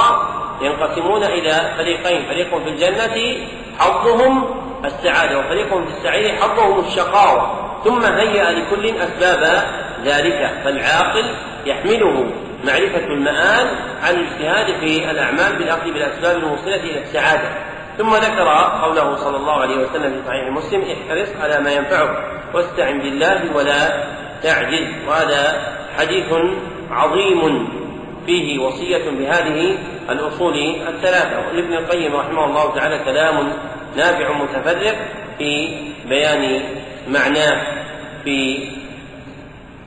ينقسمون 0.61 1.23
إلى 1.23 1.73
فريقين 1.77 2.25
فريق 2.25 2.57
في 2.63 2.69
الجنة 2.69 3.47
حظهم 3.79 4.43
السعادة 4.85 5.39
وفريق 5.39 5.67
في 5.69 5.97
السعير 5.97 6.35
حظهم 6.35 6.85
الشقاوة 6.85 7.67
ثم 7.83 8.03
هيأ 8.03 8.51
لكل 8.51 8.85
أسباب 8.85 9.63
ذلك 10.05 10.51
فالعاقل 10.63 11.35
يحمله 11.65 12.31
معرفة 12.63 13.05
المآل 13.05 13.67
عن 14.03 14.15
الاجتهاد 14.15 14.65
في 14.79 15.11
الأعمال 15.11 15.55
بالأخذ 15.57 15.83
بالأسباب 15.85 16.37
الموصلة 16.37 16.75
إلى 16.83 17.01
السعادة 17.03 17.49
ثم 17.97 18.15
ذكر 18.15 18.49
قوله 18.81 19.15
صلى 19.15 19.37
الله 19.37 19.61
عليه 19.61 19.75
وسلم 19.77 20.11
في 20.21 20.27
صحيح 20.27 20.49
مسلم 20.49 20.81
احرص 20.83 21.29
على 21.41 21.59
ما 21.63 21.71
ينفعك 21.73 22.17
واستعن 22.55 22.99
بالله 22.99 23.55
ولا 23.55 24.03
تعجل 24.43 24.87
وهذا 25.07 25.61
حديث 25.99 26.25
عظيم 26.91 27.69
فيه 28.25 28.59
وصية 28.59 29.09
بهذه 29.09 29.77
الأصول 30.09 30.53
الثلاثة 30.87 31.47
ولابن 31.47 31.73
القيم 31.73 32.15
رحمه 32.15 32.45
الله 32.45 32.75
تعالى 32.75 32.99
كلام 33.05 33.53
نافع 33.95 34.31
متفرق 34.37 34.95
في 35.37 35.77
بيان 36.09 36.63
معناه 37.07 37.61
في 38.23 38.63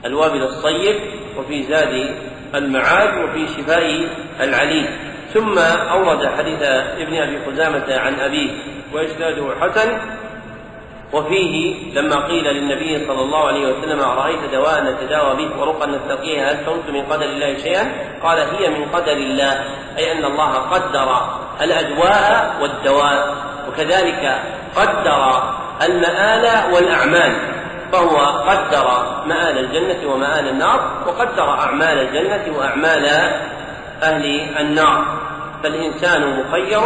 الوابل 0.05 0.41
الصيب 0.43 0.95
وفي 1.37 1.63
زاد 1.63 2.15
المعاد 2.55 3.23
وفي 3.23 3.47
شفاء 3.47 4.07
العليل 4.39 4.85
ثم 5.33 5.57
أورد 5.89 6.27
حديث 6.27 6.61
ابن 7.01 7.13
أبي 7.15 7.37
قدامة 7.37 7.95
عن 7.99 8.13
أبيه 8.13 8.49
وإسناده 8.93 9.47
حسن 9.61 9.97
وفيه 11.13 11.75
لما 11.93 12.25
قيل 12.27 12.43
للنبي 12.43 13.05
صلى 13.07 13.21
الله 13.21 13.47
عليه 13.47 13.67
وسلم 13.77 13.99
أرأيت 13.99 14.51
دواء 14.51 14.83
نتداوى 14.83 15.35
به 15.35 15.59
ورقى 15.59 15.87
نستقيها 15.87 16.51
هل 16.51 16.65
شربت 16.65 16.89
من 16.89 17.05
قدر 17.05 17.25
الله 17.25 17.57
شيئا؟ 17.57 17.91
قال 18.23 18.37
هي 18.39 18.69
من 18.69 18.85
قدر 18.89 19.11
الله 19.11 19.53
أي 19.97 20.11
أن 20.11 20.25
الله 20.25 20.51
قدر 20.53 21.09
الأدواء 21.61 22.55
والدواء 22.61 23.35
وكذلك 23.69 24.41
قدر 24.75 25.43
المآل 25.81 26.73
والأعمال 26.73 27.55
فهو 27.91 28.17
قدر 28.19 29.15
مآل 29.25 29.57
الجنة 29.59 30.13
ومآل 30.13 30.47
النار 30.49 31.03
وقدر 31.07 31.49
أعمال 31.49 31.97
الجنة 31.99 32.57
وأعمال 32.57 33.05
أهل 34.03 34.57
النار 34.59 35.05
فالإنسان 35.63 36.39
مخير 36.45 36.81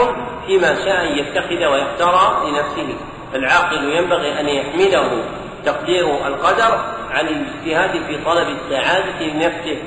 فيما 0.47 0.75
شاء 0.85 1.05
أن 1.05 1.17
يتخذ 1.17 1.65
ويختار 1.65 2.47
لنفسه 2.47 2.95
فالعاقل 3.33 3.83
ينبغي 3.83 4.39
أن 4.39 4.49
يحمله 4.49 5.23
تقدير 5.65 6.27
القدر 6.27 6.79
عن 7.11 7.27
الاجتهاد 7.27 7.91
في 8.03 8.23
طلب 8.25 8.47
السعادة 8.47 9.25
لنفسه 9.25 9.77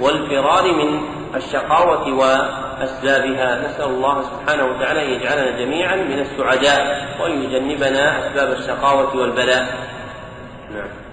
والفرار 0.00 0.72
من 0.72 1.00
الشقاوة 1.36 2.14
وأسبابها 2.14 3.62
نسأل 3.68 3.84
الله 3.90 4.22
سبحانه 4.22 4.64
وتعالى 4.66 5.04
أن 5.06 5.10
يجعلنا 5.10 5.58
جميعا 5.58 5.96
من 5.96 6.18
السعداء 6.18 7.08
وأن 7.20 7.42
يجنبنا 7.42 8.18
أسباب 8.26 8.52
الشقاوة 8.52 9.16
والبلاء 9.16 9.66
نعم 10.76 11.07